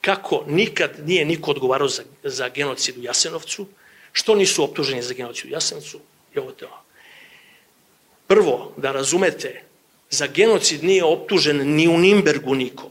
kako 0.02 0.44
nikad 0.48 0.92
nije 1.06 1.26
niko 1.26 1.52
odgovarao 1.52 1.88
za, 1.88 2.04
za 2.24 2.50
genocid 2.50 2.98
u 2.98 3.04
Jasenovcu, 3.04 3.68
što 4.12 4.36
nisu 4.36 4.64
optuženi 4.64 5.02
za 5.02 5.14
genocid 5.14 5.52
u 5.52 5.54
Jasenovcu, 5.54 6.00
i 6.36 6.40
ovo 6.40 6.52
te 6.52 6.66
Prvo, 8.34 8.74
da 8.78 8.92
razumete, 8.92 9.62
za 10.10 10.28
genocid 10.28 10.84
nije 10.84 11.04
optužen 11.04 11.76
ni 11.76 11.88
u 11.88 11.98
Nimbergu 11.98 12.56
niko, 12.56 12.90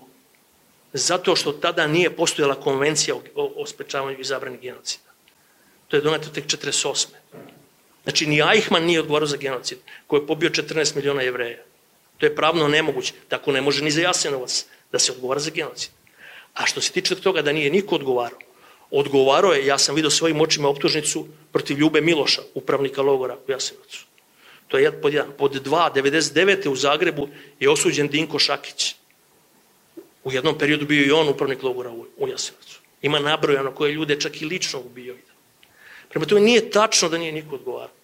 zato 0.93 1.37
što 1.37 1.53
tada 1.53 1.87
nije 1.87 2.13
postojala 2.17 2.55
konvencija 2.55 3.15
o, 3.15 3.53
o, 3.57 3.67
sprečavanju 3.67 4.21
i 4.21 4.25
zabrani 4.25 4.59
genocida. 4.63 5.11
To 5.89 5.97
je 5.97 6.03
doneto 6.03 6.29
tek 6.31 6.45
48. 6.47 7.07
Znači, 8.03 8.27
ni 8.27 8.39
Eichmann 8.39 8.87
nije 8.87 9.01
odgovarao 9.01 9.27
za 9.27 9.37
genocid, 9.37 9.79
koji 10.07 10.21
je 10.21 10.27
pobio 10.27 10.51
14 10.51 10.97
miliona 10.97 11.23
jevreja. 11.23 11.59
To 12.19 12.27
je 12.27 12.37
pravno 12.37 12.69
nemoguće. 12.69 13.13
Tako 13.29 13.53
ne 13.53 13.61
može 13.61 13.83
ni 13.85 13.91
za 13.91 14.01
Jasenovac 14.01 14.65
da 14.93 14.99
se 14.99 15.13
odgovara 15.13 15.41
za 15.41 15.51
genocid. 15.51 15.91
A 16.55 16.67
što 16.67 16.81
se 16.81 16.93
tiče 16.93 17.19
toga 17.19 17.43
da 17.43 17.53
nije 17.53 17.71
niko 17.71 17.95
odgovarao, 17.95 18.39
odgovarao 18.91 19.53
je, 19.53 19.67
ja 19.67 19.79
sam 19.79 19.95
vidio 19.95 20.11
svojim 20.11 20.41
očima 20.41 20.69
optužnicu 20.69 21.27
protiv 21.53 21.79
Ljube 21.79 22.01
Miloša, 22.01 22.43
upravnika 22.55 23.03
logora 23.03 23.37
u 23.49 23.51
Jasenovcu. 23.51 24.12
To 24.73 24.79
je 24.79 24.89
pod 24.93 25.13
jedan. 25.13 25.33
Pod 25.39 25.53
dva, 25.53 25.93
99. 25.95 26.69
u 26.69 26.77
Zagrebu 26.77 27.29
je 27.61 27.71
osuđen 27.71 28.09
Dinko 28.09 28.39
Šakić. 28.39 28.95
U 30.25 30.33
jednom 30.33 30.59
periodu 30.59 30.87
bio 30.87 31.07
i 31.07 31.11
on 31.11 31.29
upravnik 31.29 31.63
logora 31.63 31.91
u 31.91 32.29
Jasenovcu. 32.29 32.81
Ima 33.03 33.19
nabrojano 33.19 33.75
koje 33.75 33.93
ljude 33.93 34.21
čak 34.21 34.43
i 34.43 34.45
lično 34.47 34.81
ubio. 34.81 35.17
Prema 36.09 36.27
tome 36.27 36.41
nije 36.41 36.71
tačno 36.71 37.09
da 37.09 37.19
nije 37.19 37.33
niko 37.33 37.55
odgovarao. 37.55 38.02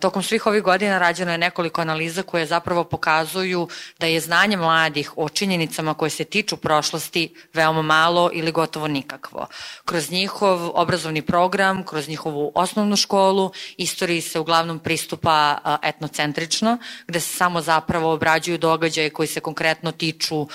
Tokom 0.00 0.22
svih 0.22 0.46
ovih 0.46 0.62
godina 0.62 0.98
rađeno 0.98 1.32
je 1.32 1.38
nekoliko 1.38 1.80
analiza 1.80 2.22
koje 2.22 2.46
zapravo 2.46 2.84
pokazuju 2.84 3.68
da 3.98 4.06
je 4.06 4.20
znanje 4.20 4.56
mladih 4.56 5.12
o 5.16 5.28
činjenicama 5.28 5.94
koje 5.94 6.10
se 6.10 6.24
tiču 6.24 6.56
prošlosti 6.56 7.34
veoma 7.54 7.82
malo 7.82 8.30
ili 8.32 8.52
gotovo 8.52 8.88
nikakvo. 8.88 9.46
Kroz 9.84 10.10
njihov 10.10 10.70
obrazovni 10.74 11.22
program, 11.22 11.84
kroz 11.84 12.08
njihovu 12.08 12.52
osnovnu 12.54 12.96
školu, 12.96 13.52
istoriji 13.76 14.20
se 14.20 14.38
uglavnom 14.38 14.78
pristupa 14.78 15.58
etnocentrično, 15.82 16.78
gde 17.06 17.20
se 17.20 17.36
samo 17.36 17.60
zapravo 17.60 18.12
obrađuju 18.12 18.58
događaje 18.58 19.10
koji 19.10 19.28
se 19.28 19.40
konkretno 19.40 19.92
tiču 19.92 20.48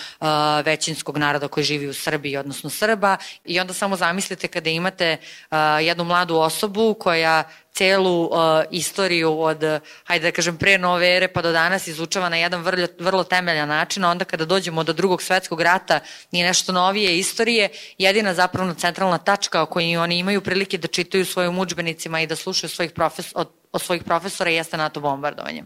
većinskog 0.65 1.17
naroda 1.17 1.47
koji 1.47 1.63
živi 1.63 1.87
u 1.87 1.93
Srbiji, 1.93 2.37
odnosno 2.37 2.69
Srba. 2.69 3.17
I 3.45 3.59
onda 3.59 3.73
samo 3.73 3.95
zamislite 3.95 4.47
kada 4.47 4.69
imate 4.69 5.17
jednu 5.81 6.03
mladu 6.03 6.35
osobu 6.35 6.93
koja 6.99 7.43
celu 7.73 8.23
uh, 8.23 8.31
istoriju 8.71 9.41
od, 9.41 9.63
hajde 10.03 10.25
da 10.27 10.31
kažem, 10.31 10.57
pre 10.57 10.77
nove 10.77 11.15
ere 11.15 11.27
pa 11.27 11.41
do 11.41 11.51
danas 11.51 11.87
izučava 11.87 12.29
na 12.29 12.37
jedan 12.37 12.61
vrlo, 12.61 12.87
vrlo 12.99 13.23
temeljan 13.23 13.69
način, 13.69 14.05
onda 14.05 14.25
kada 14.25 14.45
dođemo 14.45 14.83
do 14.83 14.93
drugog 14.93 15.21
svetskog 15.21 15.61
rata 15.61 15.99
i 16.31 16.43
nešto 16.43 16.71
novije 16.71 17.19
istorije, 17.19 17.69
jedina 17.97 18.33
zapravo 18.33 18.73
centralna 18.73 19.17
tačka 19.17 19.61
o 19.61 19.65
kojoj 19.65 19.97
oni 19.97 20.19
imaju 20.19 20.41
prilike 20.41 20.77
da 20.77 20.87
čitaju 20.87 21.25
svojim 21.25 21.59
učbenicima 21.59 22.21
i 22.21 22.27
da 22.27 22.35
slušaju 22.35 22.69
svojih 22.69 22.91
profes, 22.91 23.31
od, 23.35 23.49
od 23.71 23.81
svojih 23.81 24.03
profesora 24.03 24.49
jeste 24.49 24.77
NATO 24.77 24.99
bombardovanje. 24.99 25.63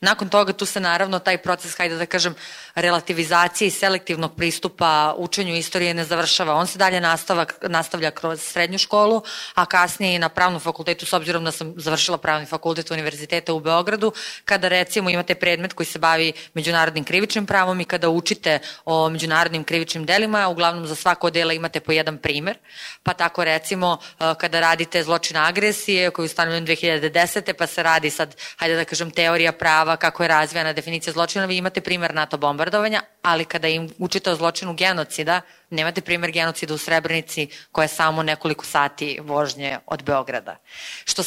Nakon 0.00 0.28
toga 0.28 0.52
tu 0.52 0.66
se 0.66 0.80
naravno 0.80 1.18
taj 1.18 1.38
proces, 1.38 1.76
hajde 1.78 1.96
da 1.96 2.06
kažem, 2.06 2.34
relativizacije 2.74 3.68
i 3.68 3.70
selektivnog 3.70 4.36
pristupa 4.36 5.14
učenju 5.16 5.56
istorije 5.56 5.94
ne 5.94 6.04
završava. 6.04 6.54
On 6.54 6.66
se 6.66 6.78
dalje 6.78 7.00
nastava, 7.00 7.46
nastavlja 7.62 8.10
kroz 8.10 8.40
srednju 8.40 8.78
školu, 8.78 9.22
a 9.54 9.66
kasnije 9.66 10.14
i 10.14 10.18
na 10.18 10.28
pravnom 10.28 10.60
fakultetu, 10.60 11.06
s 11.06 11.12
obzirom 11.12 11.44
da 11.44 11.52
sam 11.52 11.74
završila 11.76 12.18
pravni 12.18 12.46
fakultet 12.46 12.90
univerziteta 12.90 13.52
u 13.52 13.60
Beogradu, 13.60 14.12
kada 14.44 14.68
recimo 14.68 15.10
imate 15.10 15.34
predmet 15.34 15.72
koji 15.72 15.86
se 15.86 15.98
bavi 15.98 16.32
međunarodnim 16.54 17.04
krivičnim 17.04 17.46
pravom 17.46 17.80
i 17.80 17.84
kada 17.84 18.08
učite 18.08 18.58
o 18.84 19.08
međunarodnim 19.08 19.64
krivičnim 19.64 20.04
delima, 20.04 20.48
uglavnom 20.48 20.86
za 20.86 20.94
svako 20.94 21.30
dela 21.30 21.52
imate 21.52 21.80
po 21.80 21.92
jedan 21.92 22.18
primer, 22.18 22.58
pa 23.02 23.12
tako 23.14 23.44
recimo 23.44 23.98
kada 24.38 24.60
radite 24.60 25.02
zločina 25.02 25.46
agresije 25.48 26.10
koji 26.10 26.24
je 26.24 26.26
ustanovljen 26.26 26.66
2010. 26.66 27.52
pa 27.52 27.66
se 27.66 27.82
radi 27.82 28.10
sad, 28.10 28.36
hajde 28.56 28.76
da 28.76 28.84
kažem, 28.84 29.10
teorija 29.10 29.52
prava 29.52 29.87
prava, 29.88 29.96
kako 29.96 30.22
je 30.22 30.28
razvijana 30.28 30.72
definicija 30.72 31.12
zločina, 31.12 31.46
vi 31.46 31.56
imate 31.56 31.80
primer 31.80 32.14
NATO 32.14 32.36
bombardovanja, 32.36 33.02
ali 33.22 33.44
kada 33.44 33.68
im 33.68 33.88
učite 33.98 34.30
o 34.30 34.34
zločinu 34.36 34.74
genocida, 34.74 35.40
nemate 35.70 36.00
primer 36.00 36.30
genocida 36.30 36.74
u 36.74 36.78
Srebrenici 36.78 37.48
koja 37.72 37.84
je 37.84 37.88
samo 37.88 38.22
nekoliko 38.22 38.64
sati 38.64 39.18
vožnje 39.22 39.78
od 39.86 40.02
Beograda. 40.02 40.56
Što 41.04 41.22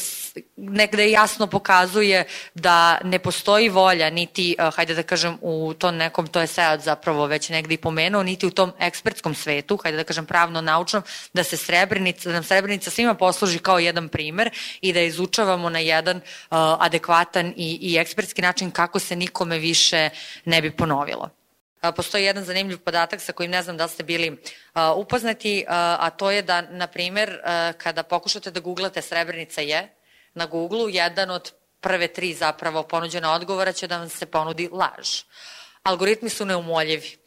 negde 0.57 1.11
jasno 1.11 1.47
pokazuje 1.47 2.25
da 2.53 2.99
ne 3.03 3.19
postoji 3.19 3.69
volja 3.69 4.09
niti, 4.09 4.55
uh, 4.59 4.75
hajde 4.75 4.95
da 4.95 5.03
kažem, 5.03 5.37
u 5.41 5.73
tom 5.73 5.97
nekom, 5.97 6.27
to 6.27 6.41
je 6.41 6.47
Sead 6.47 6.81
zapravo 6.81 7.25
već 7.25 7.49
negde 7.49 7.73
i 7.73 7.77
pomenuo, 7.77 8.23
niti 8.23 8.45
u 8.45 8.51
tom 8.51 8.73
ekspertskom 8.79 9.35
svetu, 9.35 9.77
hajde 9.83 9.97
da 9.97 10.03
kažem 10.03 10.25
pravno-naučnom, 10.25 11.03
da 11.33 11.43
se 11.43 11.57
Srebrenica, 11.57 12.29
da 12.29 12.33
nam 12.33 12.43
Srebrenica 12.43 12.91
svima 12.91 13.13
posluži 13.13 13.59
kao 13.59 13.79
jedan 13.79 14.09
primer 14.09 14.49
i 14.81 14.93
da 14.93 15.01
izučavamo 15.01 15.69
na 15.69 15.79
jedan 15.79 16.17
uh, 16.17 16.23
adekvatan 16.79 17.53
i, 17.57 17.77
i 17.81 17.97
ekspertski 17.97 18.41
način 18.41 18.71
kako 18.71 18.99
se 18.99 19.15
nikome 19.15 19.59
više 19.59 20.09
ne 20.45 20.61
bi 20.61 20.71
ponovilo. 20.71 21.40
Postoji 21.95 22.23
jedan 22.23 22.43
zanimljiv 22.43 22.77
podatak 22.77 23.21
sa 23.21 23.33
kojim 23.33 23.51
ne 23.51 23.63
znam 23.63 23.77
da 23.77 23.87
ste 23.87 24.03
bili 24.03 24.37
upoznati, 24.95 25.65
a 25.67 26.09
to 26.09 26.31
je 26.31 26.41
da, 26.41 26.61
na 26.61 26.87
primer, 26.87 27.39
kada 27.77 28.03
pokušate 28.03 28.51
da 28.51 28.59
googlate 28.59 29.01
Srebrenica 29.01 29.61
je, 29.61 29.95
na 30.33 30.45
Google 30.45 30.93
jedan 30.93 31.29
od 31.29 31.51
prve 31.81 32.07
tri 32.07 32.33
zapravo 32.33 32.83
ponuđena 32.83 33.33
odgovora 33.33 33.73
će 33.73 33.87
da 33.87 33.97
vam 33.97 34.09
se 34.09 34.25
ponudi 34.25 34.69
laž. 34.71 35.23
Algoritmi 35.83 36.29
su 36.29 36.45
neumoljivi. 36.45 37.17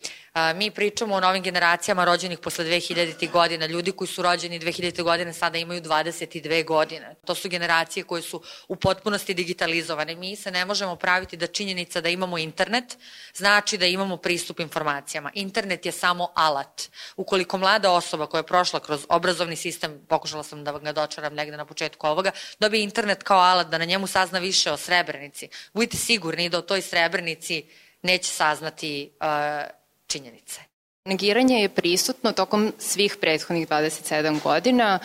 Mi 0.55 0.71
pričamo 0.71 1.15
o 1.15 1.21
novim 1.21 1.43
generacijama 1.43 2.05
rođenih 2.05 2.39
posle 2.39 2.65
2000. 2.65 3.31
godina. 3.31 3.67
Ljudi 3.67 3.93
koji 3.93 4.09
su 4.09 4.23
rođeni 4.23 4.61
2000. 4.61 5.03
godine 5.03 5.33
sada 5.33 5.59
imaju 5.59 5.81
22 5.81 6.65
godine. 6.65 7.15
To 7.25 7.35
su 7.35 7.49
generacije 7.49 8.05
koje 8.05 8.23
su 8.23 8.43
u 8.69 8.77
potpunosti 8.77 9.35
digitalizovane. 9.35 10.15
Mi 10.15 10.37
se 10.37 10.51
ne 10.51 10.65
možemo 10.65 10.97
praviti 10.97 11.37
da 11.37 11.47
činjenica 11.47 12.01
da 12.01 12.09
imamo 12.09 12.39
internet 12.39 12.99
znači 13.35 13.79
da 13.79 13.87
imamo 13.87 14.17
pristup 14.17 14.61
informacijama. 14.61 15.31
Internet 15.35 15.87
je 15.87 15.93
samo 15.93 16.29
alat. 16.35 16.83
Ukoliko 17.17 17.59
mlada 17.59 17.93
osoba 17.93 18.27
koja 18.27 18.39
je 18.39 18.47
prošla 18.47 18.81
kroz 18.81 19.07
obrazovni 19.09 19.57
sistem, 19.57 20.07
pokušala 20.09 20.43
sam 20.43 20.65
da 20.65 20.79
ga 20.79 20.93
dočaram 20.93 21.35
negde 21.35 21.57
na 21.57 21.65
početku 21.65 22.07
ovoga, 22.07 22.31
dobije 22.59 22.83
internet 22.83 23.23
kao 23.23 23.39
alat 23.39 23.69
da 23.69 23.79
na 23.79 23.85
njemu 23.85 24.07
sazna 24.07 24.39
više 24.39 24.73
o 24.73 24.77
Srebrenici. 24.77 25.49
Budite 25.75 25.97
sigurni 25.97 26.49
da 26.49 26.59
o 26.59 26.63
toj 26.63 26.83
Srebrenici 26.83 27.67
neće 28.03 28.31
saznati 28.31 29.11
uh, 29.21 29.84
činjenice. 30.15 30.61
Negiranje 31.09 31.59
je 31.61 31.69
prisutno 31.69 32.33
tokom 32.33 32.73
svih 32.79 33.17
prethodnih 33.21 33.69
27 33.69 34.41
godina, 34.43 34.99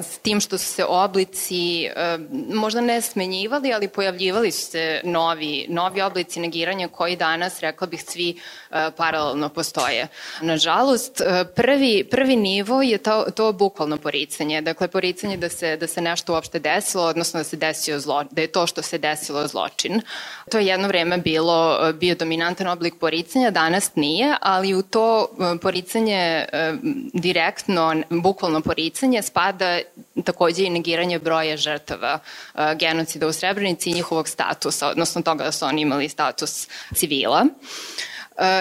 s 0.00 0.18
tim 0.18 0.40
što 0.40 0.58
su 0.58 0.66
se 0.66 0.84
oblici 0.84 1.90
možda 2.52 2.80
ne 2.80 3.00
smenjivali, 3.00 3.72
ali 3.72 3.88
pojavljivali 3.88 4.50
su 4.50 4.70
se 4.70 5.00
novi, 5.04 5.66
novi 5.68 6.00
oblici 6.00 6.40
negiranja 6.40 6.88
koji 6.88 7.16
danas, 7.16 7.60
rekla 7.60 7.86
bih, 7.86 8.02
svi 8.02 8.40
paralelno 8.96 9.48
postoje. 9.48 10.08
Nažalost, 10.40 11.20
prvi, 11.54 12.04
prvi 12.10 12.36
nivo 12.36 12.82
je 12.82 12.98
to, 12.98 13.24
to 13.34 13.52
bukvalno 13.52 13.96
poricanje. 13.96 14.60
Dakle, 14.60 14.88
poricanje 14.88 15.36
da 15.36 15.48
se, 15.48 15.76
da 15.76 15.86
se 15.86 16.00
nešto 16.00 16.32
uopšte 16.32 16.58
desilo, 16.58 17.04
odnosno 17.04 17.40
da 17.40 17.44
se 17.44 17.56
desio 17.56 18.00
zlo, 18.00 18.24
da 18.30 18.40
je 18.40 18.46
to 18.46 18.66
što 18.66 18.82
se 18.82 18.98
desilo 18.98 19.46
zločin. 19.46 20.00
To 20.50 20.58
je 20.58 20.66
jedno 20.66 20.88
vreme 20.88 21.18
bilo, 21.18 21.92
bio 21.92 22.14
dominantan 22.14 22.66
oblik 22.66 22.94
poricanja, 23.00 23.50
danas 23.50 23.94
nije, 23.94 24.36
ali 24.40 24.74
u 24.74 24.82
to 24.82 25.26
e, 25.26 25.58
poricanje 25.58 26.46
e, 26.52 26.74
direktno, 27.12 28.02
bukvalno 28.10 28.60
poricanje, 28.60 29.22
spada 29.22 29.78
takođe 30.24 30.64
i 30.64 30.70
negiranje 30.70 31.18
broja 31.18 31.56
žrtava 31.56 32.18
e, 32.18 32.74
genocida 32.74 33.26
u 33.26 33.32
Srebrenici 33.32 33.90
i 33.90 33.94
njihovog 33.94 34.28
statusa, 34.28 34.88
odnosno 34.88 35.22
toga 35.22 35.44
da 35.44 35.52
su 35.52 35.64
oni 35.64 35.82
imali 35.82 36.08
status 36.08 36.68
civila. 36.94 37.46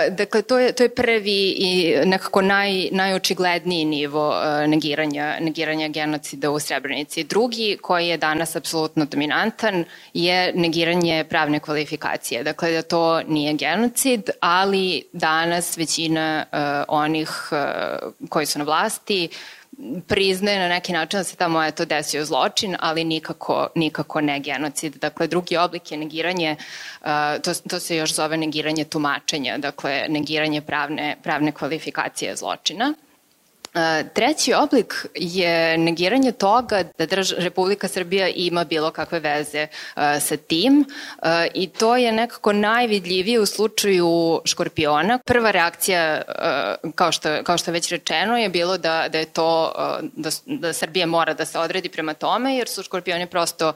Dakle, 0.10 0.42
to 0.42 0.60
je, 0.60 0.72
to 0.72 0.84
je 0.84 0.90
prvi 0.90 1.56
i 1.58 1.96
nekako 2.06 2.42
naj, 2.42 2.90
najočigledniji 2.92 3.86
nivo 3.86 4.36
negiranja, 4.68 5.38
negiranja 5.40 5.88
genocida 5.88 6.52
u 6.52 6.60
Srebrenici. 6.60 7.24
Drugi, 7.24 7.78
koji 7.82 8.08
je 8.08 8.18
danas 8.18 8.56
apsolutno 8.56 9.06
dominantan, 9.06 9.86
je 10.14 10.54
negiranje 10.56 11.26
pravne 11.30 11.60
kvalifikacije. 11.60 12.44
Dakle, 12.44 12.72
da 12.72 12.82
to 12.82 13.22
nije 13.22 13.54
genocid, 13.54 14.30
ali 14.40 15.04
danas 15.14 15.78
većina 15.78 16.46
uh, 16.52 16.60
onih 16.88 17.30
koji 18.30 18.46
su 18.46 18.60
na 18.60 18.66
vlasti 18.66 19.30
priznaje 20.08 20.60
na 20.60 20.68
neki 20.68 20.94
način 20.94 21.20
da 21.20 21.24
se 21.24 21.36
tamo 21.36 21.64
eto 21.64 21.86
desio 21.86 22.26
zločin, 22.26 22.76
ali 22.80 23.04
nikako, 23.04 23.68
nikako 23.76 24.22
ne 24.22 24.40
genocid. 24.40 24.96
Dakle, 24.96 25.28
drugi 25.28 25.58
oblik 25.58 25.92
je 25.92 25.98
negiranje, 25.98 26.56
uh, 27.02 27.08
to, 27.44 27.54
to 27.54 27.80
se 27.80 27.96
još 27.96 28.14
zove 28.14 28.38
negiranje 28.38 28.86
tumačenja, 28.86 29.58
dakle, 29.58 30.06
negiranje 30.10 30.62
pravne, 30.62 31.18
pravne 31.24 31.52
kvalifikacije 31.52 32.36
zločina. 32.36 32.94
Treći 34.14 34.54
oblik 34.54 35.06
je 35.16 35.78
negiranje 35.78 36.32
toga 36.32 36.84
da 36.98 37.06
drž 37.06 37.34
Republika 37.38 37.88
Srbija 37.88 38.28
ima 38.28 38.64
bilo 38.64 38.92
kakve 38.92 39.20
veze 39.20 39.68
sa 40.20 40.38
tim 40.38 40.86
i 41.54 41.70
to 41.70 41.96
je 41.96 42.12
nekako 42.12 42.54
najvidljivije 42.54 43.40
u 43.40 43.46
slučaju 43.46 44.42
Škorpiona. 44.46 45.20
Prva 45.26 45.52
reakcija, 45.52 46.22
kao, 46.96 47.12
što, 47.12 47.44
kao 47.44 47.58
što 47.58 47.72
već 47.72 47.90
rečeno, 47.90 48.38
je 48.38 48.50
bilo 48.50 48.78
da, 48.78 49.08
da 49.10 49.18
je 49.18 49.26
to, 49.26 49.74
da, 50.02 50.30
da 50.46 50.74
Srbija 50.74 51.06
mora 51.06 51.34
da 51.34 51.46
se 51.46 51.60
odredi 51.60 51.90
prema 51.90 52.14
tome, 52.14 52.58
jer 52.58 52.68
su 52.68 52.84
Škorpioni 52.84 53.28
prosto 53.28 53.74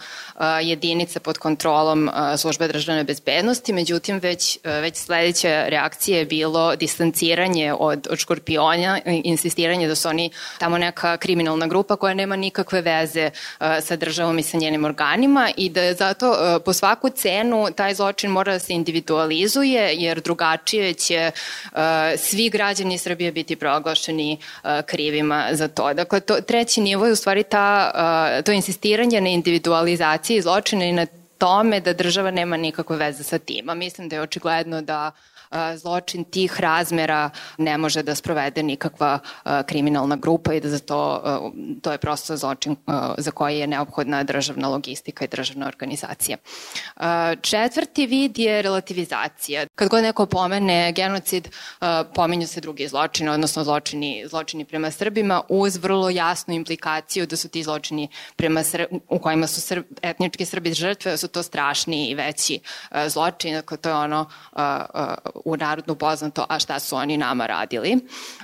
jedinica 0.62 1.20
pod 1.20 1.38
kontrolom 1.38 2.10
službe 2.38 2.68
državne 2.68 3.04
bezbednosti, 3.04 3.74
međutim 3.74 4.20
već, 4.20 4.60
već 4.64 4.96
sledeća 4.96 5.66
reakcija 5.68 6.18
je 6.18 6.26
bilo 6.26 6.76
distanciranje 6.76 7.74
od, 7.74 8.08
od 8.10 8.18
Škorpiona, 8.18 9.00
insistiranje 9.06 9.87
da 9.88 9.96
su 9.96 10.10
oni 10.10 10.30
tamo 10.58 10.78
neka 10.78 11.18
kriminalna 11.18 11.68
grupa 11.68 11.96
koja 11.96 12.14
nema 12.14 12.36
nikakve 12.36 12.82
veze 12.82 13.30
uh, 13.30 13.68
sa 13.82 13.96
državom 13.96 14.40
i 14.40 14.44
sa 14.44 14.58
njenim 14.58 14.86
organima 14.86 15.50
i 15.58 15.70
da 15.70 15.82
je 15.82 15.94
zato 15.94 16.30
uh, 16.30 16.62
po 16.66 16.74
svaku 16.74 17.10
cenu 17.10 17.68
taj 17.76 17.94
zločin 17.94 18.32
mora 18.32 18.54
da 18.54 18.60
se 18.60 18.74
individualizuje 18.74 19.96
jer 19.96 20.22
drugačije 20.22 20.94
će 20.94 21.32
uh, 21.72 21.80
svi 22.18 22.50
građani 22.50 22.98
Srbije 22.98 23.32
biti 23.32 23.56
proglašeni 23.56 24.38
krivima 24.86 25.48
za 25.52 25.68
to. 25.68 25.94
Dakle, 25.94 26.20
to, 26.20 26.42
treći 26.42 26.82
nivo 26.82 27.06
je 27.06 27.12
u 27.12 27.16
stvari 27.16 27.44
ta, 27.44 27.92
to 28.46 28.52
insistiranje 28.52 29.22
na 29.22 29.30
individualizaciji 29.30 30.42
zločina 30.42 30.86
i 30.86 30.92
na 30.92 31.06
tome 31.38 31.80
da 31.80 31.94
država 31.94 32.32
nema 32.32 32.58
nikakve 32.58 32.98
veze 32.98 33.24
sa 33.24 33.38
tim. 33.38 33.70
A 33.70 33.74
mislim 33.74 34.10
da 34.10 34.16
je 34.16 34.22
očigledno 34.22 34.82
da 34.82 35.12
zločin 35.76 36.24
tih 36.24 36.60
razmera 36.60 37.30
ne 37.58 37.78
može 37.78 38.04
da 38.04 38.16
sprovede 38.16 38.64
nikakva 38.64 39.20
kriminalna 39.66 40.16
grupa 40.16 40.54
i 40.54 40.60
da 40.60 40.70
za 40.70 40.80
to, 40.80 41.22
to 41.82 41.92
je 41.92 41.98
prosto 41.98 42.38
zločin 42.38 42.76
za 43.18 43.32
koji 43.32 43.60
je 43.60 43.68
neophodna 43.68 44.24
državna 44.24 44.68
logistika 44.68 45.26
i 45.26 45.28
državna 45.28 45.68
organizacija. 45.68 46.38
Četvrti 47.42 48.06
vid 48.06 48.40
je 48.40 48.62
relativizacija. 48.62 49.66
Kad 49.76 49.90
god 49.90 50.04
neko 50.04 50.26
pomene 50.26 50.92
genocid, 50.92 51.50
pomenju 52.16 52.48
se 52.48 52.62
drugi 52.62 52.88
zločini, 52.88 53.30
odnosno 53.30 53.64
zločini, 53.64 54.24
zločini 54.30 54.66
prema 54.66 54.92
Srbima 54.92 55.42
uz 55.50 55.78
vrlo 55.78 56.10
jasnu 56.10 56.54
implikaciju 56.54 57.26
da 57.28 57.36
su 57.36 57.50
ti 57.50 57.64
zločini 57.64 58.10
prema 58.36 58.64
Sr 58.64 58.86
u 59.10 59.20
kojima 59.20 59.48
su 59.48 59.62
Srb, 59.62 59.84
etnički 60.02 60.46
Srbi 60.46 60.74
žrtve, 60.74 61.12
da 61.12 61.18
su 61.18 61.28
to 61.28 61.44
strašni 61.44 62.10
i 62.10 62.16
veći 62.16 62.60
zločini. 63.08 63.54
Dakle, 63.54 63.78
to 63.78 63.90
je 63.90 63.96
ono 63.96 64.30
u 65.46 65.58
narodnu 65.58 65.96
poznato, 65.96 66.46
a 66.50 66.60
šta 66.60 66.80
su 66.80 66.96
oni 66.96 67.18
nama 67.18 67.46
radili. 67.46 67.98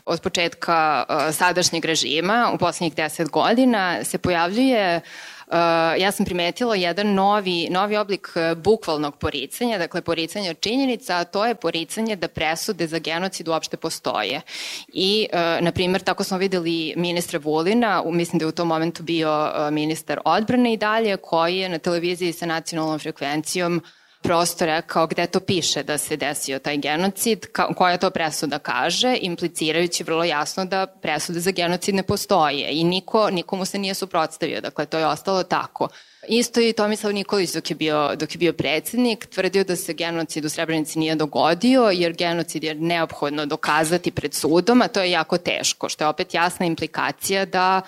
Od 0.06 0.22
početka 0.22 1.06
uh, 1.10 1.36
sadašnjeg 1.36 1.86
režima, 1.86 2.52
u 2.54 2.58
poslednjih 2.58 2.96
deset 2.96 3.30
godina, 3.30 4.04
se 4.04 4.18
pojavljuje 4.18 5.02
Uh, 5.48 5.60
ja 6.02 6.12
sam 6.12 6.26
primetila 6.26 6.76
jedan 6.76 7.14
novi, 7.14 7.68
novi 7.72 7.98
oblik 7.98 8.30
uh, 8.36 8.58
bukvalnog 8.58 9.18
poricanja, 9.18 9.78
dakle 9.78 10.02
poricanja 10.02 10.54
činjenica, 10.54 11.18
a 11.18 11.24
to 11.24 11.46
je 11.46 11.56
poricanje 11.56 12.16
da 12.16 12.28
presude 12.28 12.88
za 12.88 13.00
genocid 13.00 13.48
uopšte 13.48 13.78
postoje. 13.78 14.42
I, 14.88 15.28
na 15.62 15.72
primjer, 15.72 16.02
tako 16.02 16.24
smo 16.24 16.38
videli 16.38 16.94
ministra 16.98 17.40
Vulina, 17.44 18.04
mislim 18.06 18.40
da 18.40 18.46
je 18.46 18.50
u 18.50 18.52
tom 18.52 18.68
momentu 18.68 19.04
bio 19.04 19.52
ministar 19.72 20.20
odbrane 20.26 20.74
i 20.74 20.78
dalje, 20.78 21.18
koji 21.18 21.58
je 21.58 21.70
na 21.70 21.78
televiziji 21.78 22.34
sa 22.34 22.46
nacionalnom 22.46 23.00
frekvencijom 23.00 23.78
uh, 23.78 24.03
prosto 24.24 24.66
rekao 24.66 25.08
gde 25.08 25.28
to 25.28 25.40
piše 25.40 25.84
da 25.84 25.98
se 25.98 26.18
desio 26.18 26.60
taj 26.60 26.78
genocid, 26.78 27.46
ka, 27.52 27.74
koja 27.74 27.98
to 27.98 28.10
presuda 28.10 28.60
kaže, 28.60 29.18
implicirajući 29.22 30.04
vrlo 30.04 30.24
jasno 30.24 30.66
da 30.66 30.88
presude 30.88 31.40
za 31.40 31.52
genocid 31.52 31.96
ne 31.96 32.04
postoje 32.04 32.80
i 32.80 32.84
niko, 32.84 33.30
nikomu 33.30 33.66
se 33.66 33.80
nije 33.80 33.94
suprotstavio, 33.94 34.62
dakle 34.62 34.86
to 34.86 34.98
je 34.98 35.08
ostalo 35.08 35.44
tako. 35.44 35.88
Isto 36.28 36.62
i 36.62 36.74
Tomislav 36.74 37.14
Nikolić 37.14 37.54
dok 37.54 37.70
je 37.70 37.76
bio, 37.76 38.16
dok 38.16 38.36
je 38.36 38.38
bio 38.38 38.54
predsednik 38.54 39.26
tvrdio 39.26 39.64
da 39.64 39.76
se 39.76 39.94
genocid 39.94 40.46
u 40.46 40.50
Srebrenici 40.50 41.00
nije 41.00 41.16
dogodio 41.16 41.90
jer 41.94 42.14
genocid 42.14 42.64
je 42.64 42.76
neophodno 42.76 43.46
dokazati 43.46 44.12
pred 44.12 44.34
sudom, 44.34 44.82
a 44.82 44.88
to 44.88 45.02
je 45.02 45.12
jako 45.12 45.38
teško, 45.38 45.90
što 45.90 46.04
je 46.04 46.08
opet 46.08 46.34
jasna 46.34 46.66
implikacija 46.66 47.46
da 47.46 47.82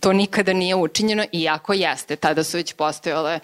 to 0.00 0.12
nikada 0.12 0.52
nije 0.52 0.74
učinjeno, 0.74 1.24
iako 1.32 1.72
jeste. 1.72 2.16
Tada 2.16 2.44
su 2.44 2.56
već 2.56 2.72
postojale, 2.72 3.40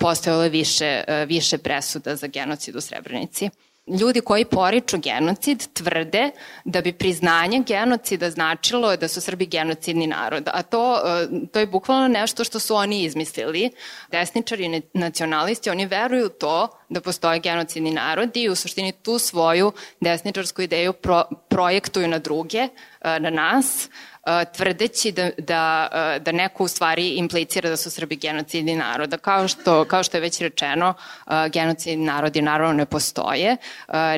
postojale 0.00 0.48
više, 0.48 1.04
više 1.26 1.58
presuda 1.58 2.16
za 2.16 2.26
genocid 2.26 2.76
u 2.76 2.80
Srebrenici 2.80 3.50
ljudi 4.00 4.20
koji 4.20 4.44
poriču 4.44 4.98
genocid 4.98 5.66
tvrde 5.72 6.30
da 6.64 6.80
bi 6.80 6.92
priznanje 6.92 7.62
genocida 7.66 8.30
značilo 8.30 8.96
da 8.96 9.08
su 9.08 9.20
Srbi 9.20 9.46
genocidni 9.46 10.06
narod. 10.06 10.48
A 10.52 10.62
to, 10.62 11.02
e, 11.22 11.46
to 11.52 11.58
je 11.58 11.66
bukvalno 11.66 12.08
nešto 12.08 12.44
što 12.44 12.58
su 12.58 12.74
oni 12.74 13.02
izmislili. 13.02 13.70
Desničari 14.10 14.64
i 14.64 14.82
nacionalisti, 14.94 15.70
oni 15.70 15.86
veruju 15.86 16.28
to 16.28 16.68
da 16.88 17.00
postoje 17.00 17.38
genocidni 17.38 17.90
narod 17.90 18.36
i 18.36 18.48
u 18.48 18.54
suštini 18.54 18.92
tu 18.92 19.18
svoju 19.18 19.72
desničarsku 20.00 20.62
ideju 20.62 20.92
pro, 20.92 21.22
projektuju 21.48 22.08
na 22.08 22.18
druge, 22.18 22.58
e, 22.58 23.20
na 23.20 23.30
nas, 23.30 23.88
tvrdeći 24.56 25.12
da, 25.12 25.30
da, 25.38 25.88
da 26.24 26.32
neko 26.32 26.64
u 26.64 26.68
stvari 26.68 27.08
implicira 27.08 27.70
da 27.70 27.76
su 27.76 27.90
Srbi 27.90 28.16
genocidni 28.16 28.76
naroda. 28.76 29.16
Kao 29.16 29.48
što, 29.48 29.84
kao 29.84 30.02
što 30.02 30.16
je 30.16 30.20
već 30.20 30.40
rečeno, 30.40 30.94
genocidni 31.52 32.04
narodi 32.04 32.42
naravno 32.42 32.72
ne 32.72 32.86
postoje, 32.86 33.56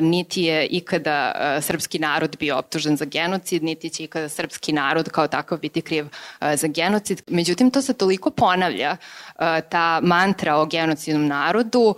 niti 0.01 0.41
je 0.41 0.65
ikada 0.65 1.31
srpski 1.61 1.99
narod 1.99 2.37
bio 2.39 2.57
optužen 2.57 2.97
za 2.97 3.05
genocid, 3.05 3.63
niti 3.63 3.89
će 3.89 4.03
ikada 4.03 4.29
srpski 4.29 4.73
narod 4.73 5.09
kao 5.09 5.27
takav 5.27 5.57
biti 5.57 5.81
kriv 5.81 6.05
za 6.55 6.67
genocid. 6.67 7.21
Međutim, 7.27 7.71
to 7.71 7.81
se 7.81 7.93
toliko 7.93 8.29
ponavlja, 8.29 8.97
ta 9.69 9.99
mantra 10.03 10.55
o 10.55 10.65
genocidnom 10.65 11.27
narodu, 11.27 11.95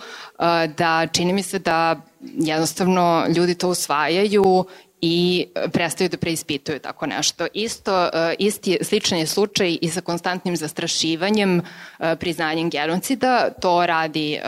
da 0.77 1.07
čini 1.13 1.33
mi 1.33 1.43
se 1.43 1.59
da 1.59 2.01
jednostavno 2.21 3.25
ljudi 3.35 3.55
to 3.55 3.69
usvajaju 3.69 4.65
i 5.05 5.45
e, 5.55 5.69
prestaju 5.69 6.09
da 6.09 6.17
preispituju 6.17 6.79
tako 6.79 7.05
nešto. 7.05 7.47
Isto, 7.53 8.05
e, 8.05 8.35
isti, 8.39 8.77
sličan 8.81 9.17
je 9.17 9.27
slučaj 9.27 9.77
i 9.81 9.89
sa 9.89 10.01
konstantnim 10.01 10.55
zastrašivanjem, 10.55 11.61
e, 11.99 12.15
priznanjem 12.15 12.69
genocida. 12.69 13.49
To 13.61 13.85
radi 13.85 14.39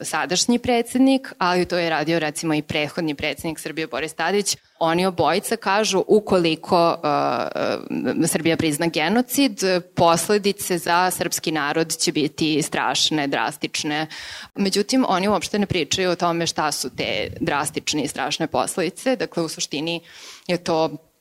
sadašnji 0.00 0.58
predsednik, 0.58 1.32
ali 1.38 1.64
to 1.64 1.78
je 1.78 1.90
radio 1.90 2.18
recimo 2.18 2.54
i 2.54 2.62
prethodni 2.62 3.14
predsednik 3.14 3.58
Srbije 3.58 3.86
Boris 3.86 4.14
Tadić, 4.14 4.56
oni 4.82 5.06
obojica 5.06 5.56
kažu 5.56 6.04
ukoliko 6.06 6.96
uh, 6.98 8.26
Srbija 8.26 8.56
prizna 8.56 8.86
genocid, 8.86 9.60
posledice 9.94 10.78
za 10.78 11.10
srpski 11.10 11.52
narod 11.52 11.96
će 11.96 12.12
biti 12.12 12.62
strašne, 12.62 13.26
drastične. 13.26 14.06
Međutim, 14.54 15.04
oni 15.08 15.28
uopšte 15.28 15.58
ne 15.58 15.66
pričaju 15.66 16.10
o 16.10 16.16
tome 16.16 16.46
šta 16.46 16.72
su 16.72 16.90
te 16.96 17.28
drastične 17.40 18.02
i 18.02 18.08
strašne 18.08 18.46
posledice. 18.46 19.16
Dakle, 19.16 19.42
u 19.42 19.48
suštini 19.48 20.00
je 20.46 20.64
to 20.64 21.11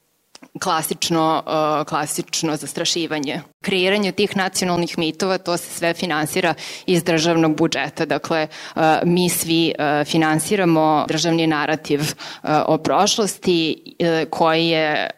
klasično, 0.59 1.43
uh, 1.45 1.87
klasično 1.87 2.55
zastrašivanje. 2.55 3.41
Kreiranje 3.61 4.11
tih 4.11 4.37
nacionalnih 4.37 4.97
mitova, 4.97 5.37
to 5.37 5.57
se 5.57 5.69
sve 5.69 5.93
finansira 5.93 6.53
iz 6.85 7.03
državnog 7.03 7.57
budžeta. 7.57 8.05
Dakle, 8.05 8.47
uh, 8.75 8.81
mi 9.03 9.29
svi 9.29 9.73
uh, 9.79 10.07
finansiramo 10.07 11.05
državni 11.07 11.47
narativ 11.47 12.01
o 12.65 12.77
prošlosti 12.77 13.83
koji 14.29 14.67
je 14.67 15.09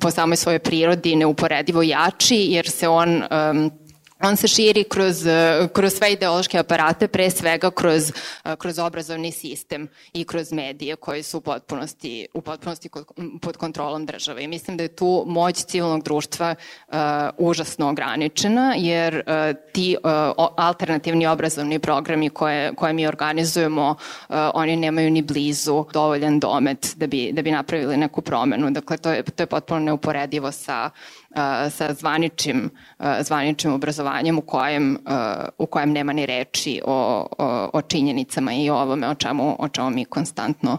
po 0.00 0.10
samoj 0.10 0.36
svojoj 0.36 0.58
prirodi 0.58 1.16
neuporedivo 1.16 1.82
jači, 1.82 2.36
jer 2.36 2.70
se 2.70 2.88
on 2.88 3.22
on 4.24 4.36
se 4.36 4.48
širi 4.48 4.84
kroz, 4.84 5.26
kroz 5.72 5.94
sve 5.94 6.12
ideološke 6.12 6.58
aparate, 6.58 7.08
pre 7.08 7.30
svega 7.30 7.70
kroz, 7.70 8.12
kroz 8.58 8.78
obrazovni 8.78 9.32
sistem 9.32 9.88
i 10.12 10.24
kroz 10.24 10.52
medije 10.52 10.96
koji 10.96 11.22
su 11.22 11.38
u 11.38 11.40
potpunosti, 11.40 12.26
u 12.34 12.40
potpunosti 12.40 12.88
pod 13.42 13.56
kontrolom 13.56 14.06
države. 14.06 14.44
I 14.44 14.48
mislim 14.48 14.76
da 14.76 14.82
je 14.82 14.96
tu 14.96 15.24
moć 15.26 15.64
civilnog 15.64 16.02
društva 16.02 16.54
uh, 16.88 16.94
užasno 17.38 17.88
ograničena, 17.88 18.74
jer 18.76 19.16
uh, 19.16 19.22
ti 19.72 19.96
uh, 20.04 20.10
alternativni 20.56 21.26
obrazovni 21.26 21.78
programi 21.78 22.30
koje, 22.30 22.74
koje 22.74 22.92
mi 22.92 23.06
organizujemo, 23.06 23.90
uh, 23.90 24.36
oni 24.54 24.76
nemaju 24.76 25.10
ni 25.10 25.22
blizu 25.22 25.84
dovoljan 25.92 26.40
domet 26.40 26.92
da 26.96 27.06
bi, 27.06 27.30
da 27.32 27.42
bi 27.42 27.50
napravili 27.50 27.96
neku 27.96 28.22
promenu. 28.22 28.70
Dakle, 28.70 28.96
to 28.96 29.10
je, 29.10 29.22
to 29.22 29.42
je 29.42 29.46
potpuno 29.46 29.80
neuporedivo 29.80 30.52
sa 30.52 30.90
sa 31.70 31.94
zvaničim, 31.94 32.70
zvaničim 33.20 33.72
obrazovanjem 33.72 34.38
u 34.38 34.40
kojem, 34.40 34.98
u 35.58 35.66
kojem 35.66 35.92
nema 35.92 36.12
ni 36.12 36.26
reči 36.26 36.80
o, 36.84 37.26
o, 37.38 37.70
o 37.72 37.82
činjenicama 37.82 38.52
i 38.52 38.70
o 38.70 38.76
ovome 38.76 39.08
o 39.08 39.14
čemu, 39.14 39.56
o 39.58 39.68
čemu 39.68 39.90
mi 39.90 40.04
konstantno 40.04 40.78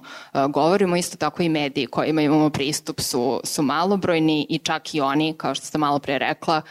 govorimo. 0.50 0.96
Isto 0.96 1.18
tako 1.18 1.44
i 1.44 1.50
mediji 1.50 1.86
kojima 1.86 2.22
imamo 2.22 2.50
pristup 2.50 3.02
su, 3.02 3.42
su 3.44 3.64
malobrojni 3.64 4.48
i 4.50 4.58
čak 4.58 4.96
i 4.96 5.02
oni, 5.02 5.34
kao 5.38 5.56
što 5.56 5.66
ste 5.66 5.78
malo 5.78 6.00
pre 6.00 6.20
rekla, 6.20 6.62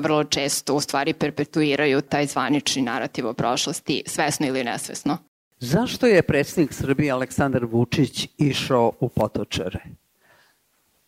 vrlo 0.00 0.24
često 0.24 0.74
u 0.74 0.80
stvari 0.80 1.12
perpetuiraju 1.12 2.00
taj 2.00 2.26
zvanični 2.26 2.82
narativ 2.82 3.26
o 3.26 3.32
prošlosti, 3.32 4.02
svesno 4.06 4.46
ili 4.46 4.64
nesvesno. 4.64 5.18
Zašto 5.58 6.06
je 6.06 6.22
predsjednik 6.22 6.72
Srbije 6.72 7.12
Aleksandar 7.12 7.64
Vučić 7.64 8.28
išao 8.38 8.92
u 9.00 9.08
Potočare? 9.08 9.80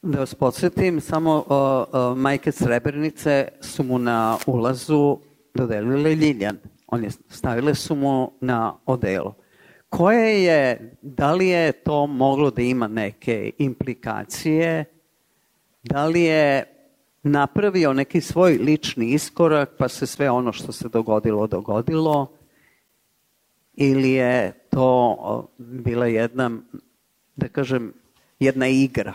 Da 0.02 0.18
vas 0.18 0.34
podsjetim, 0.34 1.00
samo 1.00 1.44
o, 1.48 1.87
o, 1.92 2.14
majke 2.14 2.52
Srebrenice 2.52 3.48
su 3.61 3.82
mu 3.82 3.98
na 3.98 4.38
ulazu 4.46 5.18
dodelile 5.54 6.14
Ljiljan. 6.14 6.58
On 6.87 7.04
je, 7.04 7.11
stavile 7.11 7.74
su 7.74 7.94
mu 7.94 8.32
na 8.40 8.74
odelo. 8.87 9.34
Koje 9.88 10.44
je, 10.44 10.92
da 11.02 11.32
li 11.32 11.48
je 11.48 11.72
to 11.72 12.06
moglo 12.06 12.50
da 12.50 12.62
ima 12.62 12.88
neke 12.88 13.50
implikacije, 13.58 14.84
da 15.82 16.06
li 16.06 16.22
je 16.22 16.64
napravio 17.22 17.92
neki 17.92 18.20
svoj 18.20 18.52
lični 18.52 19.06
iskorak, 19.06 19.70
pa 19.78 19.88
se 19.88 20.06
sve 20.06 20.30
ono 20.30 20.52
što 20.52 20.72
se 20.72 20.88
dogodilo, 20.88 21.46
dogodilo, 21.46 22.32
ili 23.74 24.11
je 24.11 24.52
to 24.70 25.48
bila 25.58 26.06
jedna, 26.06 26.50
da 27.37 27.48
kažem, 27.48 27.92
jedna 28.38 28.68
igra? 28.68 29.14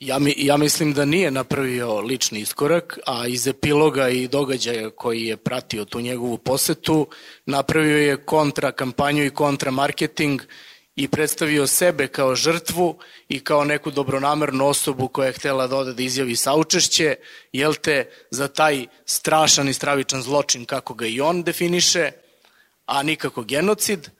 Ja, 0.00 0.18
mi, 0.18 0.34
ja 0.36 0.56
mislim 0.56 0.92
da 0.92 1.04
nije 1.04 1.30
napravio 1.30 2.00
lični 2.00 2.40
iskorak, 2.40 2.98
a 3.06 3.26
iz 3.26 3.46
epiloga 3.46 4.08
i 4.08 4.28
događaja 4.28 4.90
koji 4.90 5.24
je 5.24 5.36
pratio 5.36 5.84
tu 5.84 6.00
njegovu 6.00 6.38
posetu, 6.38 7.08
napravio 7.46 7.98
je 7.98 8.16
kontra 8.16 8.72
kampanju 8.72 9.24
i 9.24 9.30
kontra 9.30 9.70
marketing 9.70 10.42
i 10.96 11.08
predstavio 11.08 11.66
sebe 11.66 12.06
kao 12.06 12.34
žrtvu 12.34 12.98
i 13.28 13.40
kao 13.40 13.64
neku 13.64 13.90
dobronamernu 13.90 14.66
osobu 14.66 15.08
koja 15.08 15.26
je 15.26 15.32
htela 15.32 15.66
da 15.66 15.76
ode 15.76 15.92
da 15.92 16.02
izjavi 16.02 16.36
saučešće, 16.36 17.16
jel 17.52 17.74
te, 17.74 18.10
za 18.30 18.48
taj 18.48 18.86
strašan 19.04 19.68
i 19.68 19.74
stravičan 19.74 20.22
zločin 20.22 20.64
kako 20.64 20.94
ga 20.94 21.06
i 21.06 21.20
on 21.20 21.42
definiše, 21.42 22.10
a 22.86 23.02
nikako 23.02 23.42
genocid, 23.42 24.10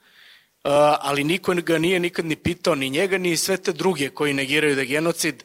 ali 0.99 1.23
niko 1.23 1.53
ga 1.53 1.77
nije 1.77 1.99
nikad 1.99 2.25
ni 2.25 2.35
pitao, 2.35 2.75
ni 2.75 2.89
njega, 2.89 3.17
ni 3.17 3.37
sve 3.37 3.57
te 3.57 3.73
druge 3.73 4.09
koji 4.09 4.33
negiraju 4.33 4.75
da 4.75 4.81
je 4.81 4.87
genocid, 4.87 5.43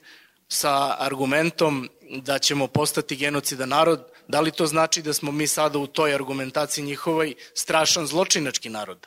sa 0.54 0.96
argumentom 0.98 1.88
da 2.10 2.38
ćemo 2.38 2.66
postati 2.66 3.16
genocida 3.16 3.66
narod, 3.66 4.04
da 4.28 4.40
li 4.40 4.50
to 4.50 4.66
znači 4.66 5.02
da 5.02 5.12
smo 5.12 5.32
mi 5.32 5.46
sada 5.46 5.78
u 5.78 5.86
toj 5.86 6.14
argumentaciji 6.14 6.84
njihovoj 6.84 7.34
strašan 7.54 8.06
zločinački 8.06 8.68
narod? 8.68 9.06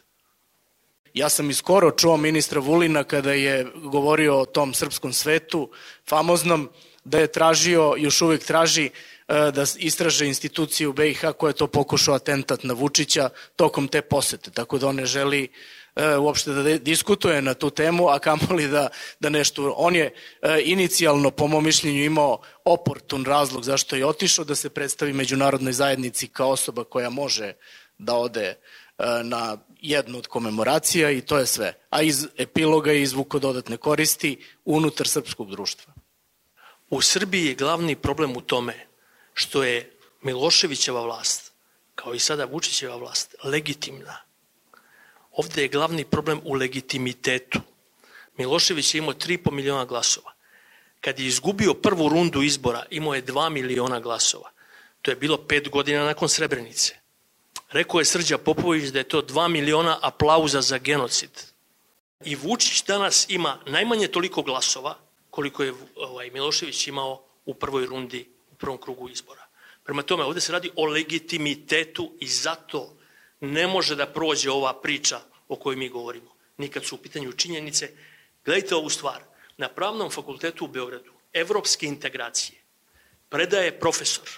Ja 1.14 1.30
sam 1.30 1.50
iskoro 1.50 1.92
čuo 1.92 2.18
ministra 2.18 2.60
Vulina 2.60 3.04
kada 3.04 3.34
je 3.34 3.66
govorio 3.76 4.40
o 4.40 4.46
tom 4.46 4.74
srpskom 4.74 5.14
svetu, 5.14 5.70
famoznom, 6.10 6.70
da 7.04 7.20
je 7.20 7.32
tražio, 7.32 7.96
još 7.98 8.22
uvek 8.22 8.44
traži, 8.44 8.86
e, 8.86 9.52
da 9.52 9.66
istraže 9.78 10.28
instituciju 10.28 10.94
BiH 10.94 11.32
koja 11.38 11.50
je 11.50 11.54
to 11.62 11.68
pokušao 11.68 12.16
atentat 12.16 12.64
na 12.64 12.74
Vučića 12.74 13.30
tokom 13.56 13.88
te 13.88 14.02
posete, 14.02 14.52
tako 14.52 14.78
da 14.78 14.88
on 14.88 14.96
ne 14.96 15.06
želi 15.06 15.48
e, 15.98 16.18
uopšte 16.18 16.52
da 16.52 16.78
diskutuje 16.78 17.42
na 17.42 17.54
tu 17.54 17.70
temu, 17.70 18.10
a 18.10 18.20
kamoli 18.20 18.68
da, 18.68 18.90
da 19.20 19.30
nešto... 19.30 19.74
On 19.78 19.96
je 19.96 20.14
e, 20.42 20.62
inicijalno, 20.64 21.32
po 21.32 21.48
mom 21.48 21.64
mišljenju, 21.64 22.04
imao 22.04 22.40
oportun 22.66 23.26
razlog 23.26 23.64
zašto 23.64 23.96
je 23.96 24.06
otišao 24.06 24.46
da 24.46 24.56
se 24.56 24.70
predstavi 24.70 25.14
međunarodnoj 25.14 25.74
zajednici 25.74 26.28
kao 26.28 26.50
osoba 26.50 26.84
koja 26.84 27.10
može 27.10 27.54
da 27.98 28.16
ode 28.16 28.56
E, 28.98 29.24
na 29.24 29.58
jednu 29.82 30.18
od 30.18 30.28
komemoracija 30.28 31.12
i 31.12 31.22
to 31.22 31.38
je 31.38 31.46
sve. 31.46 31.74
A 31.90 32.02
iz 32.02 32.28
epiloga 32.38 32.92
je 32.92 33.02
izvuko 33.02 33.40
dodatne 33.40 33.78
koristi 33.78 34.46
unutar 34.66 35.08
srpskog 35.08 35.52
društva. 35.52 35.94
U 36.90 37.02
Srbiji 37.02 37.46
je 37.46 37.56
glavni 37.56 37.96
problem 37.96 38.38
u 38.38 38.42
tome 38.42 38.88
što 39.34 39.64
je 39.64 39.98
Miloševićeva 40.22 41.02
vlast, 41.02 41.52
kao 41.96 42.14
i 42.14 42.20
sada 42.20 42.46
Vučićeva 42.46 42.96
vlast, 42.96 43.36
legitimna. 43.44 44.27
Ovde 45.38 45.62
je 45.62 45.68
glavni 45.68 46.06
problem 46.06 46.42
u 46.44 46.54
legitimitetu. 46.54 47.60
Milošević 48.38 48.96
je 48.96 48.98
imao 48.98 49.14
3,5 49.14 49.52
miliona 49.52 49.86
glasova. 49.86 50.34
Kad 51.02 51.20
je 51.20 51.28
izgubio 51.28 51.74
prvu 51.74 52.10
rundu 52.10 52.42
izbora, 52.42 52.86
imao 52.90 53.14
je 53.14 53.26
2 53.26 53.50
miliona 53.50 54.00
glasova. 54.00 54.50
To 55.02 55.12
je 55.12 55.16
bilo 55.16 55.38
pet 55.38 55.70
godina 55.70 56.06
nakon 56.06 56.30
Srebrenice. 56.30 56.96
Rekao 57.72 58.00
je 58.00 58.06
Srđa 58.06 58.38
Popović 58.38 58.90
da 58.90 59.00
je 59.00 59.10
to 59.10 59.22
2 59.22 59.48
miliona 59.48 60.00
aplauza 60.02 60.62
za 60.62 60.78
genocid. 60.78 61.32
I 62.26 62.36
Vučić 62.36 62.84
danas 62.84 63.26
ima 63.30 63.60
najmanje 63.66 64.08
toliko 64.08 64.42
glasova 64.42 64.98
koliko 65.30 65.64
je 65.64 65.74
ovaj, 65.96 66.30
Milošević 66.30 66.88
imao 66.88 67.24
u 67.46 67.54
prvoj 67.54 67.86
rundi, 67.86 68.30
u 68.52 68.56
prvom 68.56 68.78
krugu 68.78 69.10
izbora. 69.10 69.46
Prema 69.84 70.02
tome, 70.02 70.24
ovde 70.24 70.42
se 70.42 70.52
radi 70.52 70.72
o 70.76 70.86
legitimitetu 70.86 72.12
i 72.20 72.28
zato 72.28 72.97
ne 73.40 73.68
može 73.68 73.96
da 73.96 74.06
prođe 74.06 74.52
ova 74.52 74.82
priča 74.82 75.20
o 75.48 75.56
kojoj 75.56 75.76
mi 75.76 75.90
govorimo. 75.90 76.36
Nikad 76.58 76.86
su 76.86 76.96
u 76.96 76.98
pitanju 76.98 77.32
činjenice. 77.32 77.92
Gledajte 78.46 78.76
ovu 78.76 78.90
stvar. 78.90 79.24
Na 79.58 79.70
Pravnom 79.70 80.12
fakultetu 80.12 80.66
u 80.66 80.68
Beogradu 80.68 81.12
evropske 81.34 81.86
integracije 81.86 82.60
predaje 83.30 83.80
profesor 83.80 84.30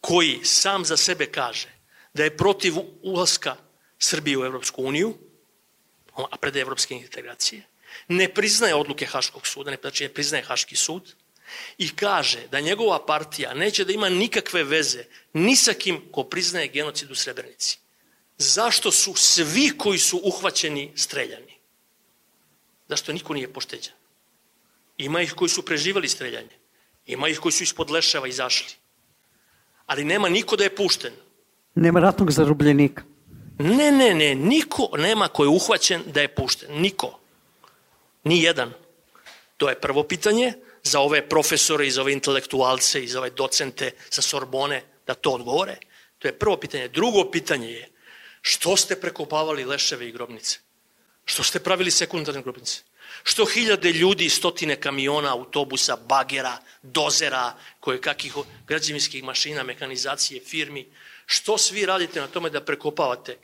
koji 0.00 0.40
sam 0.44 0.84
za 0.84 0.96
sebe 0.96 1.26
kaže 1.26 1.68
da 2.14 2.24
je 2.24 2.36
protiv 2.36 2.74
ulaska 3.02 3.56
Srbije 3.98 4.38
u 4.38 4.44
Evropsku 4.44 4.82
uniju, 4.84 5.14
a 6.16 6.36
predaje 6.36 6.62
evropske 6.62 6.94
integracije, 6.94 7.62
ne 8.08 8.28
priznaje 8.28 8.74
odluke 8.74 9.06
Haškog 9.06 9.46
suda, 9.46 9.70
ne, 9.70 9.78
znači 9.80 10.04
ne 10.04 10.14
priznaje 10.14 10.44
Haški 10.44 10.76
sud, 10.76 11.14
i 11.78 11.96
kaže 11.96 12.46
da 12.50 12.60
njegova 12.60 13.06
partija 13.06 13.54
neće 13.54 13.84
da 13.84 13.92
ima 13.92 14.08
nikakve 14.08 14.64
veze 14.64 15.04
ni 15.32 15.56
sa 15.56 15.72
kim 15.74 16.12
ko 16.12 16.24
priznaje 16.24 16.68
genocid 16.68 17.10
u 17.10 17.14
Srebrenici. 17.14 17.78
Zašto 18.38 18.92
su 18.92 19.14
svi 19.14 19.72
koji 19.78 19.98
su 19.98 20.20
uhvaćeni 20.24 20.92
streljani? 20.96 21.58
Zašto 22.88 23.12
niko 23.12 23.34
nije 23.34 23.52
pošteđen? 23.52 23.92
Ima 24.98 25.20
ih 25.22 25.32
koji 25.32 25.48
su 25.48 25.62
preživali 25.62 26.08
streljanje. 26.08 26.58
Ima 27.06 27.28
ih 27.28 27.38
koji 27.38 27.52
su 27.52 27.62
ispod 27.62 27.90
leševa 27.90 28.28
izašli. 28.28 28.74
Ali 29.86 30.04
nema 30.04 30.28
niko 30.28 30.56
da 30.56 30.64
je 30.64 30.76
pušten. 30.76 31.12
Nema 31.74 32.00
ratnog 32.00 32.30
zarobljenika. 32.30 33.02
Ne, 33.58 33.90
ne, 33.90 34.14
ne, 34.14 34.34
niko 34.34 34.88
nema 34.96 35.28
ko 35.28 35.44
je 35.44 35.48
uhvaćen 35.48 36.02
da 36.06 36.20
je 36.20 36.34
pušten. 36.34 36.80
Niko. 36.80 37.18
Ni 38.24 38.42
jedan. 38.42 38.72
To 39.56 39.68
je 39.68 39.80
prvo 39.80 40.02
pitanje 40.02 40.52
za 40.82 41.00
ove 41.00 41.28
profesore 41.28 41.86
i 41.86 41.90
za 41.90 42.02
ove 42.02 42.12
intelektualce 42.12 43.04
i 43.04 43.08
za 43.08 43.18
ove 43.18 43.30
docente 43.30 43.90
sa 44.10 44.22
Sorbone 44.22 44.82
da 45.06 45.14
to 45.14 45.30
odgovore. 45.30 45.76
To 46.18 46.28
je 46.28 46.38
prvo 46.38 46.56
pitanje. 46.56 46.88
Drugo 46.88 47.30
pitanje 47.30 47.70
je 47.70 47.88
što 48.42 48.76
ste 48.76 49.00
prekopavali 49.00 49.64
leševe 49.64 50.08
i 50.08 50.12
grobnice? 50.12 50.58
Što 51.24 51.42
ste 51.42 51.60
pravili 51.60 51.90
sekundarne 51.90 52.42
grobnice? 52.42 52.82
Što 53.22 53.46
hiljade 53.46 53.92
ljudi, 53.92 54.28
stotine 54.30 54.80
kamiona, 54.80 55.32
autobusa, 55.32 55.96
bagera, 55.96 56.58
dozera, 56.82 57.54
koje 57.80 58.00
kakih 58.00 58.34
građevinskih 58.66 59.24
mašina, 59.24 59.62
mehanizacije, 59.62 60.40
firmi, 60.40 60.86
Što 61.30 61.58
svi 61.58 61.86
radite 61.86 62.20
na 62.20 62.26
tome 62.26 62.50
da 62.50 62.64
prekopavate 62.64 63.36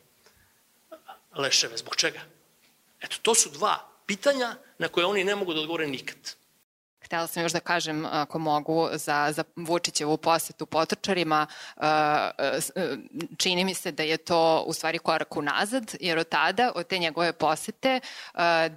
leševe? 1.37 1.77
Zbog 1.77 1.97
čega? 1.97 2.21
Eto, 3.01 3.17
to 3.23 3.35
su 3.35 3.51
dva 3.51 3.89
pitanja 4.07 4.57
na 4.79 4.89
koje 4.89 5.07
oni 5.07 5.25
ne 5.25 5.37
mogu 5.37 5.55
da 5.55 5.61
odgovore 5.61 5.87
nikad. 5.87 6.17
Htela 7.15 7.27
sam 7.27 7.43
još 7.43 7.53
da 7.53 7.61
kažem, 7.61 8.07
ako 8.07 8.39
mogu, 8.39 8.89
za, 8.93 9.33
za 9.33 9.45
Vučićevu 9.57 10.17
posetu 10.17 10.67
potrčarima, 10.67 11.47
čini 13.39 13.65
mi 13.65 13.75
se 13.75 13.93
da 13.93 14.03
je 14.03 14.17
to 14.17 14.65
u 14.67 14.73
stvari 14.73 14.99
korak 14.99 15.37
unazad, 15.37 15.95
jer 16.01 16.19
od 16.19 16.29
tada, 16.29 16.73
od 16.75 16.87
te 16.87 16.99
njegove 16.99 17.33
posete, 17.33 18.01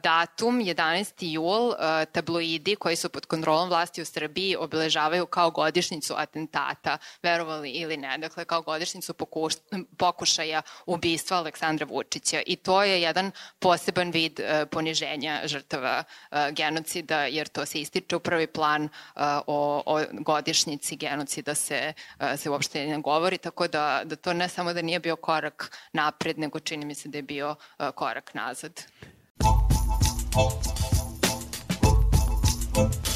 datum 0.04 0.60
11. 0.60 1.14
jul, 1.20 1.74
tabloidi 2.12 2.76
koji 2.76 2.96
su 2.96 3.10
pod 3.10 3.26
kontrolom 3.26 3.70
vlasti 3.70 4.02
u 4.02 4.06
Srbiji 4.06 4.56
obeležavaju 4.56 5.26
kao 5.26 5.52
godišnicu 5.52 6.14
atentata, 6.18 6.98
verovali 7.24 7.70
ili 7.72 7.98
ne, 7.98 8.18
dakle 8.18 8.46
kao 8.46 8.62
godišnicu 8.62 9.14
pokuš, 9.14 9.54
pokušaja 9.98 10.62
ubistva 10.86 11.38
Aleksandra 11.38 11.86
Vučića. 11.90 12.42
I 12.46 12.56
to 12.56 12.84
je 12.84 13.02
jedan 13.02 13.32
poseban 13.60 14.12
vid 14.12 14.40
poniženja 14.72 15.42
žrtava 15.46 16.04
genocida, 16.52 17.26
jer 17.26 17.48
to 17.48 17.66
se 17.66 17.82
ističe 17.82 18.16
u 18.16 18.27
prvi 18.28 18.48
plan 18.48 18.84
uh, 18.84 19.22
o, 19.48 19.84
o 19.86 20.02
godišnjici 20.12 20.96
genocida 20.96 21.56
se, 21.56 21.94
uh, 22.20 22.26
se 22.36 22.50
uopšte 22.50 22.86
ne 22.86 23.00
govori, 23.00 23.38
tako 23.38 23.68
da, 23.68 24.02
da 24.06 24.16
to 24.16 24.34
ne 24.34 24.50
samo 24.50 24.74
da 24.74 24.82
nije 24.82 25.00
bio 25.00 25.16
korak 25.16 25.72
napred, 25.94 26.40
nego 26.40 26.60
čini 26.60 26.86
mi 26.86 26.96
se 26.96 27.10
da 27.10 27.18
je 27.18 27.22
bio 27.22 27.56
uh, 27.56 27.90
korak 27.96 28.34
nazad. 28.34 28.84
Thank 32.78 32.96
you. 32.96 33.07